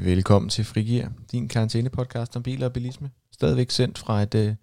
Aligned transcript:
Velkommen 0.00 0.48
til 0.48 0.64
Frigir, 0.64 1.08
din 1.32 1.48
karantæne-podcast 1.48 2.36
om 2.36 2.42
biler 2.42 2.66
og 2.66 2.72
bilisme. 2.72 3.10
Stadigvæk 3.32 3.70
sendt 3.70 3.98
fra, 3.98 4.22
et, 4.22 4.34
øh, 4.34 4.54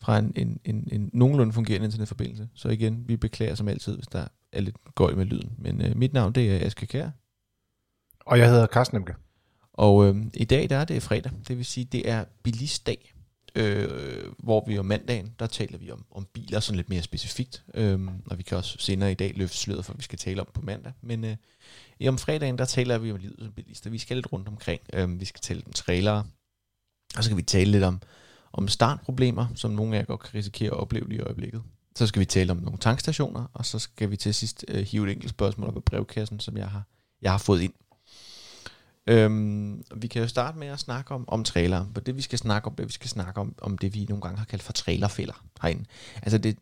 fra 0.00 0.18
en, 0.18 0.32
en, 0.36 0.60
en, 0.64 0.88
en 0.92 1.10
nogenlunde 1.12 1.52
fungerende 1.52 1.84
internetforbindelse. 1.84 2.48
Så 2.54 2.68
igen, 2.68 3.08
vi 3.08 3.16
beklager 3.16 3.54
som 3.54 3.68
altid, 3.68 3.94
hvis 3.94 4.06
der 4.06 4.26
er 4.52 4.60
lidt 4.60 4.76
gøj 4.94 5.14
med 5.14 5.24
lyden. 5.24 5.52
Men 5.58 5.82
øh, 5.82 5.96
mit 5.96 6.12
navn 6.12 6.32
det 6.32 6.52
er 6.52 6.66
Aske 6.66 6.86
Kær. 6.86 7.10
Og 8.20 8.38
jeg 8.38 8.50
hedder 8.50 8.66
Carsten 8.66 8.96
Emke. 8.96 9.14
Og 9.72 10.06
øh, 10.06 10.16
i 10.34 10.44
dag 10.44 10.70
der 10.70 10.76
er 10.76 10.84
det 10.84 11.02
fredag, 11.02 11.32
det 11.48 11.56
vil 11.56 11.64
sige, 11.64 11.84
det 11.84 12.10
er 12.10 12.24
bilistdag. 12.42 13.11
Øh, 13.54 14.32
hvor 14.38 14.64
vi 14.66 14.78
om 14.78 14.86
mandagen, 14.86 15.34
der 15.38 15.46
taler 15.46 15.78
vi 15.78 15.90
om, 15.90 16.04
om 16.10 16.26
biler 16.32 16.60
sådan 16.60 16.76
lidt 16.76 16.88
mere 16.88 17.02
specifikt. 17.02 17.64
Øh, 17.74 18.00
og 18.26 18.38
vi 18.38 18.42
kan 18.42 18.56
også 18.58 18.76
senere 18.78 19.12
i 19.12 19.14
dag 19.14 19.32
løfte 19.36 19.56
sløret 19.56 19.84
for, 19.84 19.94
vi 19.94 20.02
skal 20.02 20.18
tale 20.18 20.40
om 20.40 20.48
på 20.54 20.60
mandag. 20.60 20.92
Men 21.00 21.24
øh, 21.24 21.36
om 22.08 22.18
fredagen, 22.18 22.58
der 22.58 22.64
taler 22.64 22.98
vi 22.98 23.12
om 23.12 23.16
livet 23.16 23.36
som 23.38 23.52
bilister. 23.52 23.90
Vi 23.90 23.98
skal 23.98 24.16
lidt 24.16 24.32
rundt 24.32 24.48
omkring. 24.48 24.80
Øh, 24.92 25.20
vi 25.20 25.24
skal 25.24 25.40
tale 25.40 25.62
om 25.66 25.72
trailere. 25.72 26.26
Og 27.16 27.22
så 27.22 27.22
skal 27.22 27.36
vi 27.36 27.42
tale 27.42 27.70
lidt 27.70 27.84
om, 27.84 28.00
om 28.52 28.68
startproblemer, 28.68 29.46
som 29.54 29.70
nogle 29.70 29.96
af 29.96 30.00
jer 30.00 30.06
godt 30.06 30.20
kan 30.20 30.34
risikere 30.34 30.70
at 30.70 30.76
opleve 30.78 31.08
lige 31.08 31.18
i 31.18 31.22
øjeblikket. 31.22 31.62
Så 31.96 32.06
skal 32.06 32.20
vi 32.20 32.24
tale 32.24 32.50
om 32.50 32.56
nogle 32.56 32.78
tankstationer, 32.78 33.44
og 33.54 33.66
så 33.66 33.78
skal 33.78 34.10
vi 34.10 34.16
til 34.16 34.34
sidst 34.34 34.64
øh, 34.68 34.86
hive 34.86 35.06
et 35.06 35.12
enkelt 35.12 35.30
spørgsmål 35.30 35.68
op 35.68 35.76
i 35.76 35.80
brevkassen, 35.80 36.40
som 36.40 36.56
jeg 36.56 36.68
har, 36.68 36.82
jeg 37.22 37.30
har 37.30 37.38
fået 37.38 37.62
ind. 37.62 37.72
Øhm, 39.06 39.84
vi 39.96 40.06
kan 40.06 40.22
jo 40.22 40.28
starte 40.28 40.58
med 40.58 40.66
at 40.66 40.78
snakke 40.78 41.14
om, 41.14 41.24
om 41.28 41.44
trailer. 41.44 41.86
For 41.94 42.00
det 42.00 42.16
vi 42.16 42.22
skal 42.22 42.38
snakke 42.38 42.68
om, 42.68 42.74
det 42.74 42.86
vi 42.86 42.92
skal 42.92 43.10
snakke 43.10 43.40
om, 43.40 43.54
om 43.62 43.78
det 43.78 43.94
vi 43.94 44.06
nogle 44.08 44.22
gange 44.22 44.38
har 44.38 44.44
kaldt 44.44 44.62
for 44.62 44.72
trailerfælder 44.72 45.44
herinde. 45.62 45.84
Altså 46.22 46.38
det, 46.38 46.58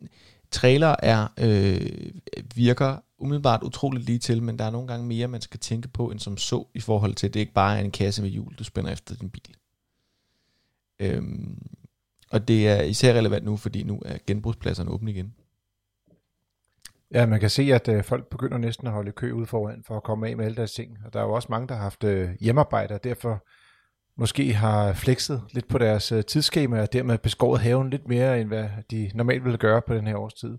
trailer 0.51 0.97
er, 0.99 1.29
øh, 1.39 2.13
virker 2.55 2.97
umiddelbart 3.19 3.63
utroligt 3.63 4.07
lige 4.07 4.19
til, 4.19 4.43
men 4.43 4.59
der 4.59 4.65
er 4.65 4.71
nogle 4.71 4.89
gange 4.89 5.07
mere, 5.07 5.29
man 5.29 5.41
skal 5.41 5.61
tænke 5.61 5.89
på, 5.89 6.11
end 6.11 6.21
som 6.21 6.37
så, 6.37 6.67
i 6.75 6.81
forhold 6.81 7.15
til, 7.15 7.27
at 7.27 7.35
det 7.35 7.41
ikke 7.41 7.53
bare 7.53 7.79
er 7.79 7.85
en 7.85 7.91
kasse 7.91 8.23
med 8.23 8.31
hjul, 8.31 8.55
du 8.55 8.65
spænder 8.65 8.93
efter 8.93 9.15
din 9.15 9.31
bil. 9.31 9.55
Øhm, 11.01 11.63
og 12.31 12.49
det 12.49 12.69
er 12.69 12.83
især 12.83 13.19
relevant 13.19 13.45
nu, 13.45 13.57
fordi 13.57 13.83
nu 13.83 14.03
er 14.05 14.19
genbrugspladserne 14.27 14.91
åbne 14.91 15.11
igen. 15.11 15.35
Ja, 17.15 17.27
man 17.27 17.41
kan 17.41 17.51
se, 17.51 17.63
at 17.63 17.89
øh, 17.89 18.05
folk 18.05 18.27
begynder 18.31 18.59
næsten 18.59 18.87
at 18.87 18.93
holde 18.93 19.13
kø 19.13 19.33
ud 19.33 19.47
foran 19.47 19.83
for 19.87 19.97
at 19.97 20.03
komme 20.03 20.29
af 20.29 20.37
med 20.37 20.45
alle 20.45 20.57
deres 20.57 20.73
ting. 20.73 20.99
Og 21.07 21.13
der 21.13 21.21
er 21.21 21.25
jo 21.25 21.33
også 21.33 21.49
mange, 21.51 21.69
der 21.69 21.75
har 21.75 21.83
haft 21.83 22.05
øh, 22.05 22.31
hjemmearbejde, 22.41 22.95
og 22.95 23.05
derfor 23.05 23.47
måske 24.17 24.53
har 24.53 24.93
flekset 24.93 25.43
lidt 25.53 25.69
på 25.69 25.79
deres 25.79 26.13
øh, 26.13 26.25
tidsskema, 26.25 26.83
og 26.83 26.93
dermed 26.93 27.19
beskåret 27.19 27.61
haven 27.61 27.91
lidt 27.91 28.09
mere, 28.09 28.41
end 28.41 28.49
hvad 28.49 28.69
de 28.91 29.11
normalt 29.15 29.45
ville 29.45 29.59
gøre 29.59 29.83
på 29.83 29.95
den 29.95 30.07
her 30.07 30.17
årstid. 30.17 30.59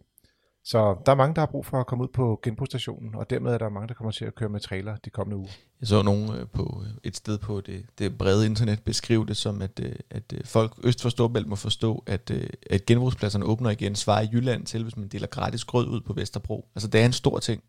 Så 0.63 0.97
der 1.05 1.11
er 1.11 1.15
mange, 1.15 1.35
der 1.35 1.41
har 1.41 1.45
brug 1.45 1.65
for 1.65 1.79
at 1.79 1.87
komme 1.87 2.03
ud 2.03 2.07
på 2.07 2.39
genbrugsstationen, 2.43 3.15
og 3.15 3.29
dermed 3.29 3.53
er 3.53 3.57
der 3.57 3.69
mange, 3.69 3.87
der 3.87 3.93
kommer 3.93 4.11
til 4.11 4.25
at 4.25 4.35
køre 4.35 4.49
med 4.49 4.59
trailer 4.59 4.95
de 4.95 5.09
kommende 5.09 5.37
uger. 5.37 5.49
Jeg 5.79 5.87
så 5.87 6.01
nogen 6.01 6.35
øh, 6.35 6.47
på 6.47 6.83
øh, 6.85 6.91
et 7.03 7.17
sted 7.17 7.37
på 7.37 7.61
det, 7.61 7.85
det 7.97 8.17
brede 8.17 8.45
internet 8.45 8.83
beskrive 8.83 9.25
det 9.25 9.37
som, 9.37 9.61
at, 9.61 9.79
øh, 9.83 9.95
at 10.09 10.33
folk 10.45 10.73
øst 10.83 11.01
for 11.01 11.09
Storbælt 11.09 11.47
må 11.47 11.55
forstå, 11.55 12.03
at, 12.07 12.31
at 12.69 12.85
genbrugspladserne 12.85 13.45
åbner 13.45 13.69
igen, 13.69 13.95
svarer 13.95 14.21
i 14.21 14.29
Jylland 14.33 14.65
til, 14.65 14.83
hvis 14.83 14.97
man 14.97 15.07
deler 15.07 15.27
gratis 15.27 15.65
grød 15.65 15.87
ud 15.87 16.01
på 16.01 16.13
Vesterbro. 16.13 16.67
Altså 16.75 16.87
det 16.87 17.01
er 17.01 17.05
en 17.05 17.13
stor 17.13 17.39
ting. 17.39 17.63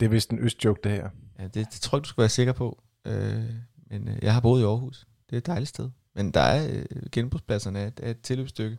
Det 0.00 0.06
er 0.06 0.10
vist 0.10 0.30
en 0.30 0.38
østjoke, 0.38 0.80
det 0.84 0.92
her. 0.92 1.08
Ja, 1.38 1.44
det, 1.44 1.54
det 1.54 1.80
tror 1.80 1.98
jeg, 1.98 2.04
du 2.04 2.08
skal 2.08 2.22
være 2.22 2.28
sikker 2.28 2.52
på. 2.52 2.82
Øh, 3.04 3.44
men 3.90 4.08
jeg 4.22 4.34
har 4.34 4.40
boet 4.40 4.60
i 4.60 4.64
Aarhus. 4.64 5.06
Det 5.30 5.36
er 5.36 5.38
et 5.38 5.46
dejligt 5.46 5.68
sted. 5.68 5.90
Men 6.14 6.30
der 6.30 6.40
er 6.40 6.84
genbrugspladserne 7.12 7.78
er 7.78 7.86
et, 7.86 8.00
er 8.02 8.10
et 8.10 8.20
tilløbsstykke. 8.20 8.78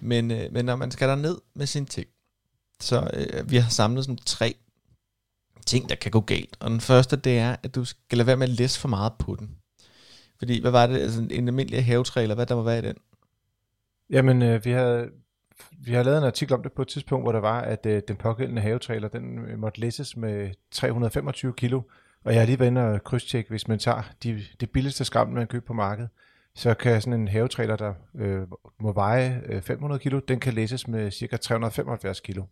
Men, 0.00 0.30
øh, 0.30 0.52
men 0.52 0.64
når 0.64 0.76
man 0.76 0.90
skal 0.90 1.08
der 1.08 1.14
ned 1.14 1.38
med 1.54 1.66
sin 1.66 1.86
ting, 1.86 2.08
så 2.80 3.10
øh, 3.14 3.50
vi 3.50 3.56
har 3.56 3.70
samlet 3.70 4.04
sådan 4.04 4.18
tre 4.26 4.54
ting, 5.66 5.88
der 5.88 5.94
kan 5.94 6.10
gå 6.10 6.20
galt. 6.20 6.56
Og 6.60 6.70
den 6.70 6.80
første, 6.80 7.16
det 7.16 7.38
er, 7.38 7.56
at 7.62 7.74
du 7.74 7.84
skal 7.84 8.18
lade 8.18 8.26
være 8.26 8.36
med 8.36 8.48
at 8.48 8.54
læse 8.54 8.80
for 8.80 8.88
meget 8.88 9.12
på 9.18 9.36
den. 9.38 9.50
Fordi, 10.38 10.60
hvad 10.60 10.70
var 10.70 10.86
det, 10.86 11.00
altså 11.00 11.20
en 11.30 11.48
almindelig 11.48 11.84
havetræler, 11.84 12.34
hvad 12.34 12.46
der 12.46 12.56
må 12.56 12.62
være 12.62 12.78
i 12.78 12.82
den? 12.82 12.96
Jamen, 14.10 14.42
øh, 14.42 14.64
vi 14.64 14.70
har 14.70 15.08
vi 15.78 15.92
har 15.92 16.02
lavet 16.02 16.18
en 16.18 16.24
artikel 16.24 16.54
om 16.54 16.62
det 16.62 16.72
på 16.72 16.82
et 16.82 16.88
tidspunkt, 16.88 17.24
hvor 17.24 17.32
der 17.32 17.40
var, 17.40 17.60
at 17.60 17.86
øh, 17.86 18.02
den 18.08 18.16
pågældende 18.16 18.62
havetræler, 18.62 19.08
den 19.08 19.38
øh, 19.38 19.58
måtte 19.58 19.80
læses 19.80 20.16
med 20.16 20.50
325 20.70 21.52
kilo. 21.52 21.82
Og 22.24 22.32
jeg 22.32 22.40
har 22.40 22.46
lige 22.46 22.58
været 22.58 22.70
inde 22.70 22.84
og 22.84 23.04
krydstjekke, 23.04 23.50
hvis 23.50 23.68
man 23.68 23.78
tager 23.78 24.02
de, 24.22 24.44
det 24.60 24.70
billigste 24.70 25.04
skram, 25.04 25.28
man 25.28 25.46
køber 25.46 25.66
på 25.66 25.72
markedet, 25.72 26.10
så 26.56 26.74
kan 26.74 27.00
sådan 27.00 27.20
en 27.20 27.28
havetræler, 27.28 27.76
der 27.76 27.94
øh, 28.14 28.42
må 28.80 28.92
veje 28.92 29.42
øh, 29.46 29.62
500 29.62 29.98
kilo, 29.98 30.20
den 30.28 30.40
kan 30.40 30.52
læses 30.52 30.88
med 30.88 31.10
cirka 31.10 31.36
375 31.36 32.20
kilo. 32.20 32.44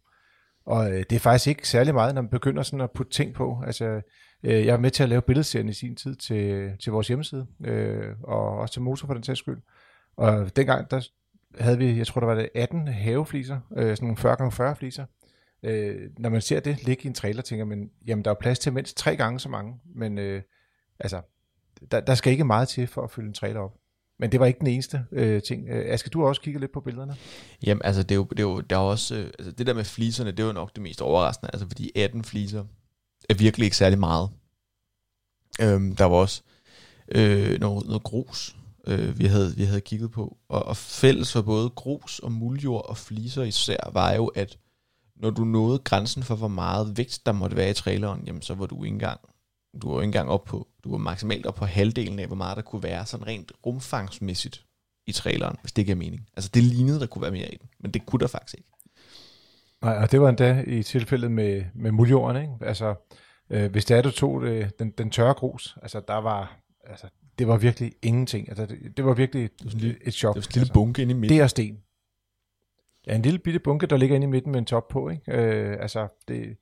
Og 0.67 0.93
øh, 0.93 1.05
det 1.11 1.13
er 1.13 1.21
faktisk 1.21 1.47
ikke 1.47 1.69
særlig 1.69 1.95
meget, 1.95 2.15
når 2.15 2.23
man 2.23 2.31
begynder 2.31 2.63
sådan 2.63 2.81
at 2.81 2.91
putte 2.91 3.13
ting 3.13 3.35
på. 3.35 3.63
Altså, 3.67 3.85
øh, 4.43 4.67
jeg 4.67 4.73
er 4.73 4.79
med 4.79 4.91
til 4.91 5.03
at 5.03 5.09
lave 5.09 5.23
billedserien 5.23 5.69
i 5.69 5.73
sin 5.73 5.97
tid 5.97 6.17
til, 6.17 6.73
til 6.83 6.93
vores 6.93 7.09
hjemmeside, 7.09 7.47
øh, 7.65 8.15
og 8.23 8.59
også 8.59 8.73
til 8.73 8.83
motor 8.83 9.07
for 9.07 9.15
den 9.15 9.23
sags 9.23 9.39
skyld. 9.39 9.63
Og 10.17 10.57
dengang, 10.57 10.91
der 10.91 11.09
havde 11.61 11.79
vi, 11.79 11.99
jeg 11.99 12.07
tror, 12.07 12.21
der 12.21 12.27
var 12.27 12.35
det 12.35 12.49
18 12.55 12.89
havefliser, 12.89 13.61
øh, 13.77 13.97
sådan 13.97 14.07
nogle 14.07 14.17
40 14.17 14.51
x 14.51 14.57
40 14.57 14.77
fliser. 14.77 15.07
Øh, 15.63 16.11
når 16.19 16.31
man 16.31 16.41
ser 16.41 16.61
det 16.61 16.85
ligge 16.85 17.05
i 17.05 17.07
en 17.07 17.15
trailer, 17.15 17.43
tænker 17.43 17.65
man, 17.65 17.91
jamen 18.07 18.25
der 18.25 18.31
er 18.31 18.35
plads 18.35 18.59
til 18.59 18.73
mindst 18.73 18.97
tre 18.97 19.17
gange 19.17 19.41
så 19.41 19.49
mange, 19.49 19.81
men 19.95 20.19
øh, 20.19 20.43
altså, 21.01 21.21
der, 21.91 22.01
der 22.01 22.15
skal 22.15 22.33
ikke 22.33 22.45
meget 22.45 22.69
til 22.69 22.87
for 22.87 23.03
at 23.03 23.11
fylde 23.11 23.29
en 23.29 23.35
trailer 23.35 23.61
op. 23.61 23.73
Men 24.19 24.33
det 24.33 24.41
var 24.41 24.47
ikke 24.47 24.59
den 24.59 24.67
eneste 24.67 25.05
øh, 25.13 25.43
ting. 25.43 25.69
Øh, 25.69 25.95
Aske, 25.95 26.11
du 26.11 26.21
har 26.21 26.29
også 26.29 26.41
kigget 26.41 26.61
lidt 26.61 26.73
på 26.73 26.81
billederne. 26.81 27.17
Jamen, 27.67 27.83
altså, 27.85 28.03
det 28.03 28.11
er 28.11 28.17
jo, 28.17 28.27
det 28.31 28.39
er 28.39 28.43
jo, 28.43 28.61
der 28.61 28.77
er 28.77 28.81
også, 28.81 29.15
øh, 29.15 29.27
altså, 29.39 29.53
det 29.53 29.67
der 29.67 29.75
med 29.75 29.85
fliserne, 29.85 30.31
det 30.31 30.41
er 30.41 30.47
jo 30.47 30.53
nok 30.53 30.75
det 30.75 30.83
mest 30.83 31.03
overraskende, 31.03 31.51
altså, 31.53 31.67
fordi 31.67 31.91
18 31.95 32.25
fliser 32.25 32.65
er 33.29 33.35
virkelig 33.35 33.65
ikke 33.65 33.77
særlig 33.77 33.99
meget. 33.99 34.31
Øhm, 35.61 35.97
der 35.97 36.05
var 36.05 36.17
også 36.17 36.43
øh, 37.09 37.61
noget, 37.61 37.87
noget 37.87 38.03
grus, 38.03 38.57
øh, 38.87 39.19
vi, 39.19 39.25
havde, 39.25 39.57
vi 39.57 39.65
havde 39.65 39.81
kigget 39.81 40.11
på, 40.11 40.37
og, 40.49 40.63
og 40.63 40.77
fælles 40.77 41.33
for 41.33 41.43
både 41.43 41.71
grus 41.71 42.19
og 42.19 42.33
muljord 42.33 42.89
og 42.89 42.97
fliser 42.97 43.43
især, 43.43 43.91
var 43.93 44.13
jo, 44.13 44.27
at 44.27 44.59
når 45.17 45.31
du 45.31 45.45
nåede 45.45 45.79
grænsen 45.79 46.23
for, 46.23 46.37
hvor 46.37 46.49
meget 46.49 46.97
vægt 46.97 47.21
der 47.27 47.33
måtte 47.33 47.57
være 47.57 47.71
i 47.71 47.75
traileren, 47.75 48.23
jamen, 48.27 48.43
så 48.43 48.55
var 48.55 48.67
du 48.67 48.85
ikke 48.85 48.95
engang 48.95 49.21
du 49.83 49.93
var 49.93 50.01
ikke 50.01 50.05
engang 50.07 50.31
op 50.31 50.45
på, 50.45 50.69
du 50.85 50.91
var 50.91 50.99
maksimalt 50.99 51.47
op 51.47 51.55
på 51.55 51.65
halvdelen 51.65 52.19
af, 52.19 52.27
hvor 52.27 52.37
meget 52.37 52.57
der 52.57 52.63
kunne 52.63 52.83
være 52.83 53.07
sådan 53.07 53.27
rent 53.27 53.53
rumfangsmæssigt 53.67 54.67
i 55.07 55.13
traileren, 55.13 55.57
hvis 55.61 55.73
det 55.73 55.85
giver 55.85 55.97
mening. 55.97 56.29
Altså 56.37 56.51
det 56.55 56.63
lignede, 56.63 57.01
der 57.01 57.07
kunne 57.07 57.23
være 57.23 57.31
mere 57.31 57.55
i 57.55 57.57
den, 57.57 57.69
men 57.81 57.91
det 57.91 58.07
kunne 58.07 58.21
der 58.21 58.27
faktisk 58.27 58.55
ikke. 58.59 58.69
Nej, 59.83 59.97
og 59.97 60.13
det 60.13 60.21
var 60.21 60.29
endda 60.29 60.65
i 60.67 60.83
tilfældet 60.83 61.31
med, 61.31 61.65
med 61.75 61.93
muljorden, 61.93 62.43
ikke? 62.43 62.55
Altså, 62.61 62.95
øh, 63.51 63.71
hvis 63.71 63.85
det 63.85 63.97
er, 63.97 64.03
du 64.03 64.11
tog 64.11 64.43
det, 64.43 64.79
den, 64.79 64.91
den 64.91 65.11
tørre 65.11 65.35
grus, 65.35 65.77
altså 65.83 66.03
der 66.09 66.17
var, 66.17 66.59
altså, 66.85 67.07
det 67.39 67.49
var 67.49 67.57
virkelig 67.57 67.93
ingenting. 68.03 68.49
Altså, 68.49 68.67
det, 68.67 68.97
det 68.97 69.05
var 69.05 69.15
virkelig 69.15 69.51
det 69.59 69.65
var 69.65 69.71
sådan 69.71 69.89
et, 69.89 69.99
et 70.03 70.15
chok. 70.15 70.35
Det 70.35 70.39
var 70.39 70.43
sådan 70.43 70.51
en 70.51 70.55
lille 70.55 70.63
altså, 70.63 70.73
bunke 70.73 71.03
inde 71.03 71.13
i 71.13 71.15
midten. 71.15 71.37
Det 71.37 71.43
er 71.43 71.47
sten. 71.47 71.79
Ja, 73.07 73.15
en 73.15 73.23
lille 73.23 73.39
bitte 73.39 73.61
bunke, 73.61 73.87
der 73.87 73.97
ligger 73.97 74.17
inde 74.17 74.25
i 74.25 74.31
midten 74.31 74.53
med 74.53 74.59
en 74.59 74.65
top 74.65 74.89
på, 74.89 75.09
ikke? 75.09 75.33
Øh, 75.33 75.77
altså, 75.81 76.09
det, 76.29 76.57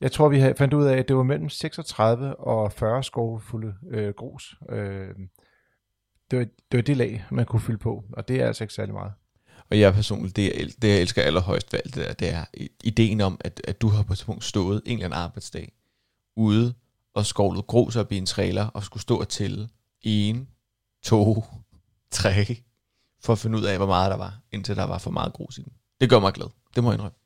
jeg 0.00 0.12
tror, 0.12 0.28
vi 0.28 0.54
fandt 0.58 0.74
ud 0.74 0.84
af, 0.84 0.96
at 0.96 1.08
det 1.08 1.16
var 1.16 1.22
mellem 1.22 1.48
36 1.48 2.36
og 2.36 2.72
40 2.72 3.02
skovfulde 3.02 3.74
øh, 3.90 4.14
grus. 4.14 4.56
Øh, 4.70 5.08
det, 6.30 6.38
var, 6.38 6.44
det 6.44 6.78
var 6.78 6.82
det 6.82 6.96
lag, 6.96 7.24
man 7.30 7.46
kunne 7.46 7.60
fylde 7.60 7.78
på, 7.78 8.04
og 8.12 8.28
det 8.28 8.40
er 8.40 8.46
altså 8.46 8.64
ikke 8.64 8.74
særlig 8.74 8.94
meget. 8.94 9.12
Og 9.70 9.80
jeg 9.80 9.94
personligt, 9.94 10.36
det, 10.36 10.42
jeg, 10.42 10.68
det 10.82 10.88
jeg 10.88 11.00
elsker 11.00 11.22
allerhøjst 11.22 11.72
ved 11.72 11.80
alt 11.84 11.94
det 11.94 12.06
der, 12.06 12.12
det 12.12 12.34
er 12.34 12.44
ideen 12.84 13.20
om, 13.20 13.40
at, 13.40 13.60
at 13.64 13.80
du 13.80 13.88
har 13.88 14.02
på 14.02 14.12
et 14.12 14.22
punkt 14.26 14.44
stået 14.44 14.82
en 14.86 14.92
eller 14.92 15.04
anden 15.04 15.18
arbejdsdag 15.18 15.72
ude 16.36 16.74
og 17.14 17.26
skovlet 17.26 17.66
grus 17.66 17.96
op 17.96 18.12
i 18.12 18.18
en 18.18 18.26
trailer 18.26 18.66
og 18.66 18.84
skulle 18.84 19.02
stå 19.02 19.20
og 19.20 19.28
tælle 19.28 19.68
en, 20.02 20.48
to, 21.02 21.44
tre, 22.10 22.62
for 23.20 23.32
at 23.32 23.38
finde 23.38 23.58
ud 23.58 23.64
af, 23.64 23.76
hvor 23.76 23.86
meget 23.86 24.10
der 24.10 24.16
var, 24.16 24.40
indtil 24.52 24.76
der 24.76 24.84
var 24.84 24.98
for 24.98 25.10
meget 25.10 25.32
grus 25.32 25.58
i 25.58 25.62
den. 25.62 25.72
Det 26.00 26.10
gør 26.10 26.18
mig 26.18 26.32
glad. 26.32 26.46
Det 26.76 26.84
må 26.84 26.90
jeg 26.90 26.94
indrømme. 26.94 27.16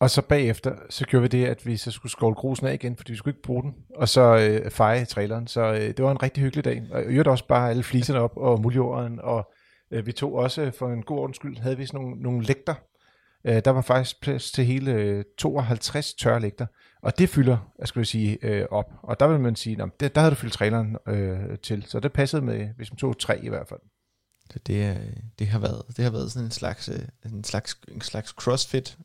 Og 0.00 0.10
så 0.10 0.22
bagefter, 0.22 0.76
så 0.90 1.04
gjorde 1.04 1.22
vi 1.22 1.28
det, 1.28 1.46
at 1.46 1.66
vi 1.66 1.76
så 1.76 1.90
skulle 1.90 2.12
skåle 2.12 2.34
grusen 2.34 2.66
af 2.66 2.74
igen, 2.74 2.96
fordi 2.96 3.12
vi 3.12 3.16
skulle 3.16 3.32
ikke 3.32 3.42
bruge 3.42 3.62
den, 3.62 3.74
og 3.94 4.08
så 4.08 4.36
øh, 4.36 4.70
feje 4.70 5.04
traileren. 5.04 5.46
Så 5.46 5.72
øh, 5.72 5.80
det 5.80 6.02
var 6.02 6.10
en 6.10 6.22
rigtig 6.22 6.42
hyggelig 6.42 6.64
dag. 6.64 6.82
Og 6.90 7.14
jeg 7.14 7.26
også 7.26 7.46
bare 7.46 7.70
alle 7.70 7.82
fliserne 7.82 8.20
op 8.20 8.36
og 8.36 8.60
muljorden, 8.60 9.20
og 9.20 9.52
øh, 9.90 10.06
vi 10.06 10.12
tog 10.12 10.34
også, 10.34 10.62
øh, 10.62 10.72
for 10.72 10.88
en 10.88 11.02
god 11.02 11.18
ordens 11.18 11.36
skyld, 11.36 11.58
havde 11.58 11.76
vi 11.76 11.86
sådan 11.86 12.00
nogle, 12.00 12.22
nogle 12.22 12.42
lægter. 12.42 12.74
Øh, 13.44 13.62
der 13.64 13.70
var 13.70 13.80
faktisk 13.80 14.20
plads 14.22 14.52
til 14.52 14.64
hele 14.64 14.92
øh, 14.92 15.24
52 15.38 16.14
tørre 16.14 16.40
lægter, 16.40 16.66
og 17.02 17.18
det 17.18 17.28
fylder, 17.28 17.72
jeg 17.78 17.88
skulle 17.88 18.06
sige, 18.06 18.38
øh, 18.42 18.66
op. 18.70 18.92
Og 19.02 19.20
der 19.20 19.26
vil 19.26 19.40
man 19.40 19.56
sige, 19.56 19.82
at 19.82 20.00
der 20.00 20.08
der 20.08 20.20
havde 20.20 20.30
du 20.30 20.36
fyldt 20.36 20.52
traileren 20.52 20.96
øh, 21.08 21.58
til, 21.62 21.82
så 21.86 22.00
det 22.00 22.12
passede 22.12 22.42
med, 22.42 22.68
hvis 22.76 22.90
man 22.90 22.96
tog 22.96 23.18
tre 23.18 23.44
i 23.44 23.48
hvert 23.48 23.68
fald. 23.68 23.80
Så 24.50 24.58
det, 24.66 24.90
øh, 24.90 25.12
det, 25.38 25.46
har 25.46 25.58
været, 25.58 25.82
det 25.96 26.04
har 26.04 26.10
været 26.10 26.32
sådan 26.32 26.46
en 26.46 26.50
slags, 26.50 26.88
øh, 26.88 27.32
en 27.32 27.44
slags, 27.44 27.80
en 27.88 28.00
slags 28.00 28.30
crossfit 28.30 28.98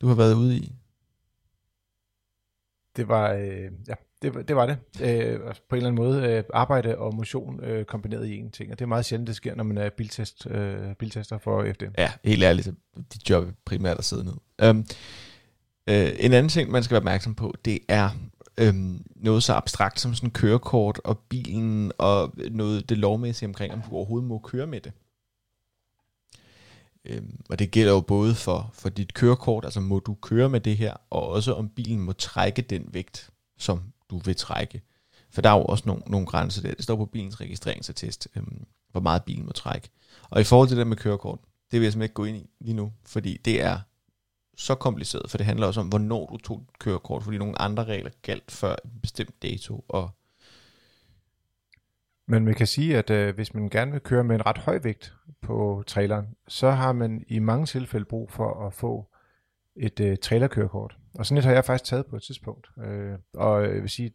du 0.00 0.06
har 0.06 0.14
været 0.14 0.34
ude 0.34 0.56
i? 0.56 0.72
Det 2.96 3.08
var, 3.08 3.32
øh, 3.32 3.70
ja, 3.88 3.94
det, 4.22 4.48
det 4.48 4.56
var 4.56 4.66
det. 4.66 4.76
Øh, 5.02 5.40
på 5.40 5.76
en 5.76 5.76
eller 5.76 5.88
anden 5.88 5.94
måde 5.94 6.28
øh, 6.28 6.44
arbejde 6.54 6.98
og 6.98 7.14
motion 7.14 7.64
øh, 7.64 7.84
kombineret 7.84 8.26
i 8.26 8.36
en 8.36 8.50
ting, 8.50 8.72
og 8.72 8.78
det 8.78 8.84
er 8.84 8.88
meget 8.88 9.04
sjældent, 9.04 9.26
det 9.28 9.36
sker, 9.36 9.54
når 9.54 9.64
man 9.64 9.78
er 9.78 9.90
biltest, 9.90 10.46
øh, 10.50 10.94
biltester 10.94 11.38
for 11.38 11.66
FDM. 11.74 11.92
Ja, 11.98 12.12
helt 12.24 12.42
ærligt, 12.42 12.68
dit 13.14 13.30
job 13.30 13.48
er 13.48 13.52
primært 13.64 13.98
at 13.98 14.04
sidde 14.04 14.24
ned. 14.24 14.70
Um, 14.70 14.86
øh, 15.86 16.12
en 16.18 16.32
anden 16.32 16.48
ting, 16.48 16.70
man 16.70 16.82
skal 16.82 16.94
være 16.94 17.00
opmærksom 17.00 17.34
på, 17.34 17.54
det 17.64 17.78
er 17.88 18.10
øhm, 18.58 19.04
noget 19.16 19.42
så 19.42 19.52
abstrakt 19.52 20.00
som 20.00 20.14
sådan 20.14 20.30
kørekort 20.30 21.00
og 21.04 21.18
bilen 21.18 21.92
og 21.98 22.34
noget 22.50 22.88
det 22.88 22.98
lovmæssige 22.98 23.48
omkring, 23.48 23.72
om 23.72 23.82
du 23.82 23.96
overhovedet 23.96 24.28
må 24.28 24.38
køre 24.38 24.66
med 24.66 24.80
det. 24.80 24.92
Øhm, 27.04 27.40
og 27.50 27.58
det 27.58 27.70
gælder 27.70 27.92
jo 27.92 28.00
både 28.00 28.34
for, 28.34 28.70
for 28.72 28.88
dit 28.88 29.14
kørekort, 29.14 29.64
altså 29.64 29.80
må 29.80 29.98
du 29.98 30.14
køre 30.14 30.48
med 30.48 30.60
det 30.60 30.76
her, 30.76 30.94
og 31.10 31.28
også 31.28 31.54
om 31.54 31.68
bilen 31.68 32.00
må 32.00 32.12
trække 32.12 32.62
den 32.62 32.88
vægt, 32.92 33.30
som 33.58 33.82
du 34.10 34.18
vil 34.18 34.36
trække. 34.36 34.82
For 35.30 35.42
der 35.42 35.50
er 35.50 35.58
jo 35.58 35.64
også 35.64 35.84
nogle, 35.86 36.02
nogle 36.06 36.26
grænser 36.26 36.62
der. 36.62 36.74
Det 36.74 36.84
står 36.84 36.96
på 36.96 37.06
bilens 37.06 37.40
registreringsattest, 37.40 38.28
øhm, 38.36 38.64
hvor 38.90 39.00
meget 39.00 39.24
bilen 39.24 39.46
må 39.46 39.52
trække. 39.52 39.88
Og 40.30 40.40
i 40.40 40.44
forhold 40.44 40.68
til 40.68 40.76
det 40.76 40.84
der 40.84 40.88
med 40.88 40.96
kørekort, 40.96 41.38
det 41.70 41.80
vil 41.80 41.84
jeg 41.84 41.92
simpelthen 41.92 42.04
ikke 42.04 42.14
gå 42.14 42.24
ind 42.24 42.36
i 42.36 42.50
lige 42.60 42.74
nu, 42.74 42.92
fordi 43.06 43.36
det 43.44 43.62
er 43.62 43.80
så 44.56 44.74
kompliceret, 44.74 45.30
for 45.30 45.36
det 45.38 45.46
handler 45.46 45.66
også 45.66 45.80
om, 45.80 45.88
hvornår 45.88 46.26
du 46.26 46.36
tog 46.36 46.66
kørekort, 46.78 47.22
fordi 47.22 47.38
nogle 47.38 47.60
andre 47.60 47.84
regler 47.84 48.10
galt 48.22 48.50
før 48.50 48.76
en 48.84 48.90
bestemt 49.02 49.42
dato. 49.42 49.84
Og 49.88 50.10
men 52.30 52.44
man 52.44 52.54
kan 52.54 52.66
sige, 52.66 52.98
at 52.98 53.10
øh, 53.10 53.34
hvis 53.34 53.54
man 53.54 53.68
gerne 53.68 53.92
vil 53.92 54.00
køre 54.00 54.24
med 54.24 54.34
en 54.34 54.46
ret 54.46 54.58
høj 54.58 54.78
vægt 54.82 55.14
på 55.42 55.82
traileren, 55.86 56.26
så 56.48 56.70
har 56.70 56.92
man 56.92 57.24
i 57.28 57.38
mange 57.38 57.66
tilfælde 57.66 58.04
brug 58.04 58.30
for 58.30 58.66
at 58.66 58.74
få 58.74 59.10
et 59.76 60.00
øh, 60.00 60.16
trailerkørekort. 60.16 60.96
Og 61.14 61.26
sådan 61.26 61.38
et 61.38 61.44
har 61.44 61.52
jeg 61.52 61.64
faktisk 61.64 61.90
taget 61.90 62.06
på 62.06 62.16
et 62.16 62.22
tidspunkt. 62.22 62.66
Øh, 62.84 63.18
og 63.34 63.64
øh, 63.64 63.74
jeg 63.74 63.82
vil 63.82 63.90
sige, 63.90 64.12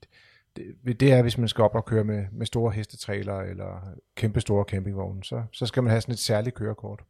det, 0.56 1.00
det 1.00 1.14
er, 1.14 1.22
hvis 1.22 1.38
man 1.38 1.48
skal 1.48 1.64
op 1.64 1.76
og 1.76 1.86
køre 1.86 2.04
med, 2.04 2.26
med 2.32 2.46
store 2.46 2.72
hestetrailer 2.72 3.40
eller 3.40 3.96
kæmpe 4.16 4.42
store 4.42 4.66
campingvogne, 4.70 5.24
så, 5.24 5.44
så 5.52 5.66
skal 5.66 5.84
man 5.84 5.90
have 5.90 6.02
sådan 6.02 6.14
et 6.14 6.20
særligt 6.20 6.56
kørekort. 6.56 7.04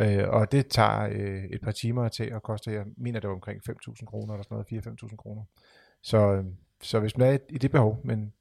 Øh, 0.00 0.28
og 0.28 0.52
det 0.52 0.66
tager 0.66 1.08
øh, 1.12 1.44
et 1.44 1.60
par 1.60 1.72
timer 1.72 2.08
til 2.08 2.32
og 2.32 2.42
koster, 2.42 2.72
jeg 2.72 2.84
mener 2.96 3.20
det 3.20 3.28
var 3.28 3.34
omkring 3.34 3.60
5.000 3.70 4.04
kroner 4.04 4.34
eller 4.34 4.44
sådan 4.44 4.64
noget, 4.70 4.86
4-5.000 5.10 5.16
kroner. 5.16 5.42
Så, 6.02 6.32
øh, 6.32 6.44
så 6.82 7.00
hvis 7.00 7.16
man 7.16 7.34
er 7.34 7.38
i 7.48 7.58
det 7.58 7.70
behov, 7.70 8.00
men 8.04 8.32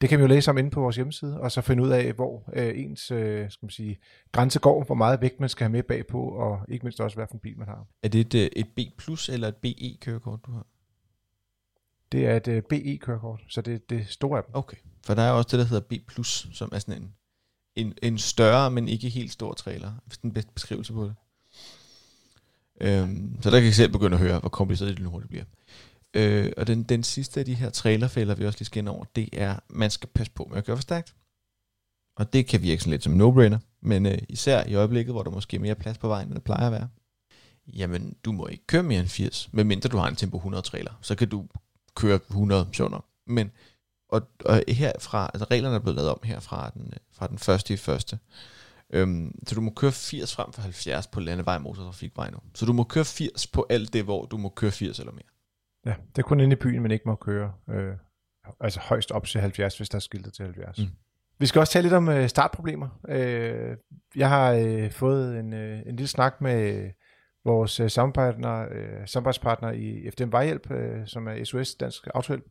det 0.00 0.08
kan 0.08 0.18
vi 0.18 0.22
jo 0.22 0.28
læse 0.28 0.50
om 0.50 0.58
inde 0.58 0.70
på 0.70 0.80
vores 0.80 0.96
hjemmeside, 0.96 1.40
og 1.40 1.52
så 1.52 1.60
finde 1.60 1.82
ud 1.82 1.90
af, 1.90 2.12
hvor 2.12 2.50
øh, 2.52 2.72
ens 2.76 3.10
øh, 3.10 3.50
skal 3.50 3.66
man 3.66 3.70
sige, 3.70 3.98
grænse 4.32 4.58
går, 4.58 4.84
hvor 4.84 4.94
meget 4.94 5.20
vægt 5.20 5.40
man 5.40 5.48
skal 5.48 5.64
have 5.64 5.72
med 5.72 5.82
bagpå, 5.82 6.22
og 6.22 6.60
ikke 6.68 6.84
mindst 6.84 7.00
også, 7.00 7.16
hvad 7.16 7.26
for 7.26 7.34
en 7.34 7.40
bil 7.40 7.58
man 7.58 7.68
har. 7.68 7.86
er 8.02 8.08
det 8.08 8.20
et, 8.20 8.34
øh, 8.34 8.50
et 8.56 8.68
B 8.76 8.78
plus 8.98 9.28
eller 9.28 9.48
et 9.48 9.56
BE 9.56 9.96
kørekort, 10.00 10.40
du 10.46 10.52
har? 10.52 10.66
Det 12.12 12.26
er 12.26 12.36
et 12.36 12.48
øh, 12.48 12.62
BE-kørekort, 12.62 13.40
så 13.48 13.60
det 13.60 13.74
er 13.74 13.78
det 13.90 14.06
store 14.08 14.38
af 14.38 14.44
dem. 14.44 14.54
Okay, 14.54 14.76
for 15.06 15.14
der 15.14 15.22
er 15.22 15.30
også 15.30 15.48
det, 15.50 15.58
der 15.58 15.64
hedder 15.64 15.88
B 15.88 16.06
plus, 16.08 16.48
som 16.52 16.68
er 16.72 16.78
sådan 16.78 17.02
en, 17.02 17.14
en, 17.76 17.94
en 18.02 18.18
større, 18.18 18.70
men 18.70 18.88
ikke 18.88 19.08
helt 19.08 19.32
stor 19.32 19.52
trailer. 19.52 19.92
Hvis 20.06 20.18
den 20.18 20.32
bedste 20.32 20.52
beskrivelse 20.52 20.92
på 20.92 21.04
det. 21.04 21.14
Øhm, 22.80 23.42
så 23.42 23.50
der 23.50 23.60
kan 23.60 23.68
I 23.68 23.72
selv 23.72 23.92
begynde 23.92 24.14
at 24.14 24.22
høre, 24.22 24.38
hvor 24.38 24.48
kompliceret 24.48 24.96
det 24.96 25.02
nu 25.02 25.10
hurtigt 25.10 25.30
bliver. 25.30 25.44
Øh, 26.14 26.52
og 26.56 26.66
den, 26.66 26.82
den 26.82 27.02
sidste 27.02 27.40
af 27.40 27.46
de 27.46 27.54
her 27.54 27.70
trailerfælder, 27.70 28.34
vi 28.34 28.46
også 28.46 28.58
lige 28.58 28.66
skal 28.66 28.78
ind 28.78 28.88
over, 28.88 29.04
det 29.16 29.28
er, 29.32 29.56
man 29.68 29.90
skal 29.90 30.08
passe 30.14 30.32
på 30.32 30.46
med 30.50 30.58
at 30.58 30.64
køre 30.64 30.76
for 30.76 30.82
stærkt. 30.82 31.14
Og 32.16 32.32
det 32.32 32.46
kan 32.46 32.62
virke 32.62 32.80
sådan 32.80 32.90
lidt 32.90 33.02
som 33.02 33.20
no-brainer, 33.20 33.58
men 33.82 34.06
øh, 34.06 34.18
især 34.28 34.64
i 34.66 34.74
øjeblikket, 34.74 35.14
hvor 35.14 35.22
der 35.22 35.30
måske 35.30 35.56
er 35.56 35.60
mere 35.60 35.74
plads 35.74 35.98
på 35.98 36.08
vejen, 36.08 36.28
end 36.28 36.34
der 36.34 36.40
plejer 36.40 36.66
at 36.66 36.72
være. 36.72 36.88
Jamen, 37.66 38.16
du 38.24 38.32
må 38.32 38.46
ikke 38.46 38.66
køre 38.66 38.82
mere 38.82 39.00
end 39.00 39.08
80, 39.08 39.48
medmindre 39.52 39.88
du 39.88 39.96
har 39.96 40.08
en 40.08 40.16
Tempo 40.16 40.36
100 40.36 40.62
trailer. 40.62 40.98
Så 41.02 41.14
kan 41.14 41.28
du 41.28 41.46
køre 41.94 42.20
100 42.30 42.68
sjovt 42.72 42.94
Men 43.26 43.50
og, 44.08 44.22
og 44.44 44.62
herfra, 44.68 45.30
altså 45.34 45.46
reglerne 45.50 45.74
er 45.74 45.78
blevet 45.78 45.96
lavet 45.96 46.10
om 46.10 46.20
her 46.24 46.40
fra 46.40 46.70
den, 46.74 46.86
øh, 46.86 46.98
fra 47.12 47.26
den 47.26 47.38
første 47.38 47.74
i 47.74 47.76
første. 47.76 48.18
Øhm, 48.92 49.38
så 49.46 49.54
du 49.54 49.60
må 49.60 49.70
køre 49.70 49.92
80 49.92 50.34
frem 50.34 50.52
for 50.52 50.62
70 50.62 51.06
på 51.06 51.20
landevej, 51.20 51.58
motortrafikvej 51.58 52.30
nu. 52.30 52.38
Så 52.54 52.66
du 52.66 52.72
må 52.72 52.84
køre 52.84 53.04
80 53.04 53.46
på 53.46 53.66
alt 53.70 53.92
det, 53.92 54.04
hvor 54.04 54.24
du 54.24 54.36
må 54.36 54.48
køre 54.48 54.70
80 54.70 54.98
eller 54.98 55.12
mere. 55.12 55.22
Ja, 55.86 55.94
det 56.16 56.18
er 56.18 56.26
kun 56.26 56.40
inde 56.40 56.52
i 56.52 56.56
byen, 56.56 56.82
man 56.82 56.90
ikke 56.90 57.08
må 57.08 57.14
køre. 57.14 57.52
Øh, 57.70 57.92
altså 58.60 58.80
højst 58.80 59.10
op 59.10 59.26
til 59.26 59.40
70, 59.40 59.76
hvis 59.76 59.88
der 59.88 59.96
er 59.96 60.00
skiltet 60.00 60.32
til 60.32 60.44
70. 60.44 60.78
Mm. 60.78 60.84
Vi 61.38 61.46
skal 61.46 61.58
også 61.58 61.72
tale 61.72 61.82
lidt 61.82 61.94
om 61.94 62.08
øh, 62.08 62.28
startproblemer. 62.28 62.88
Øh, 63.08 63.76
jeg 64.16 64.28
har 64.28 64.52
øh, 64.52 64.90
fået 64.90 65.38
en, 65.38 65.52
øh, 65.52 65.78
en 65.78 65.96
lille 65.96 66.06
snak 66.06 66.40
med 66.40 66.90
vores 67.44 67.80
øh, 67.80 67.90
samarbejdspartner, 67.90 68.66
øh, 68.70 69.06
samarbejdspartner 69.06 69.70
i 69.70 70.10
FDM 70.10 70.32
Vejhjælp, 70.32 70.70
øh, 70.70 71.06
som 71.06 71.28
er 71.28 71.44
SOS 71.44 71.74
Dansk 71.74 72.06
Autohjælp, 72.14 72.44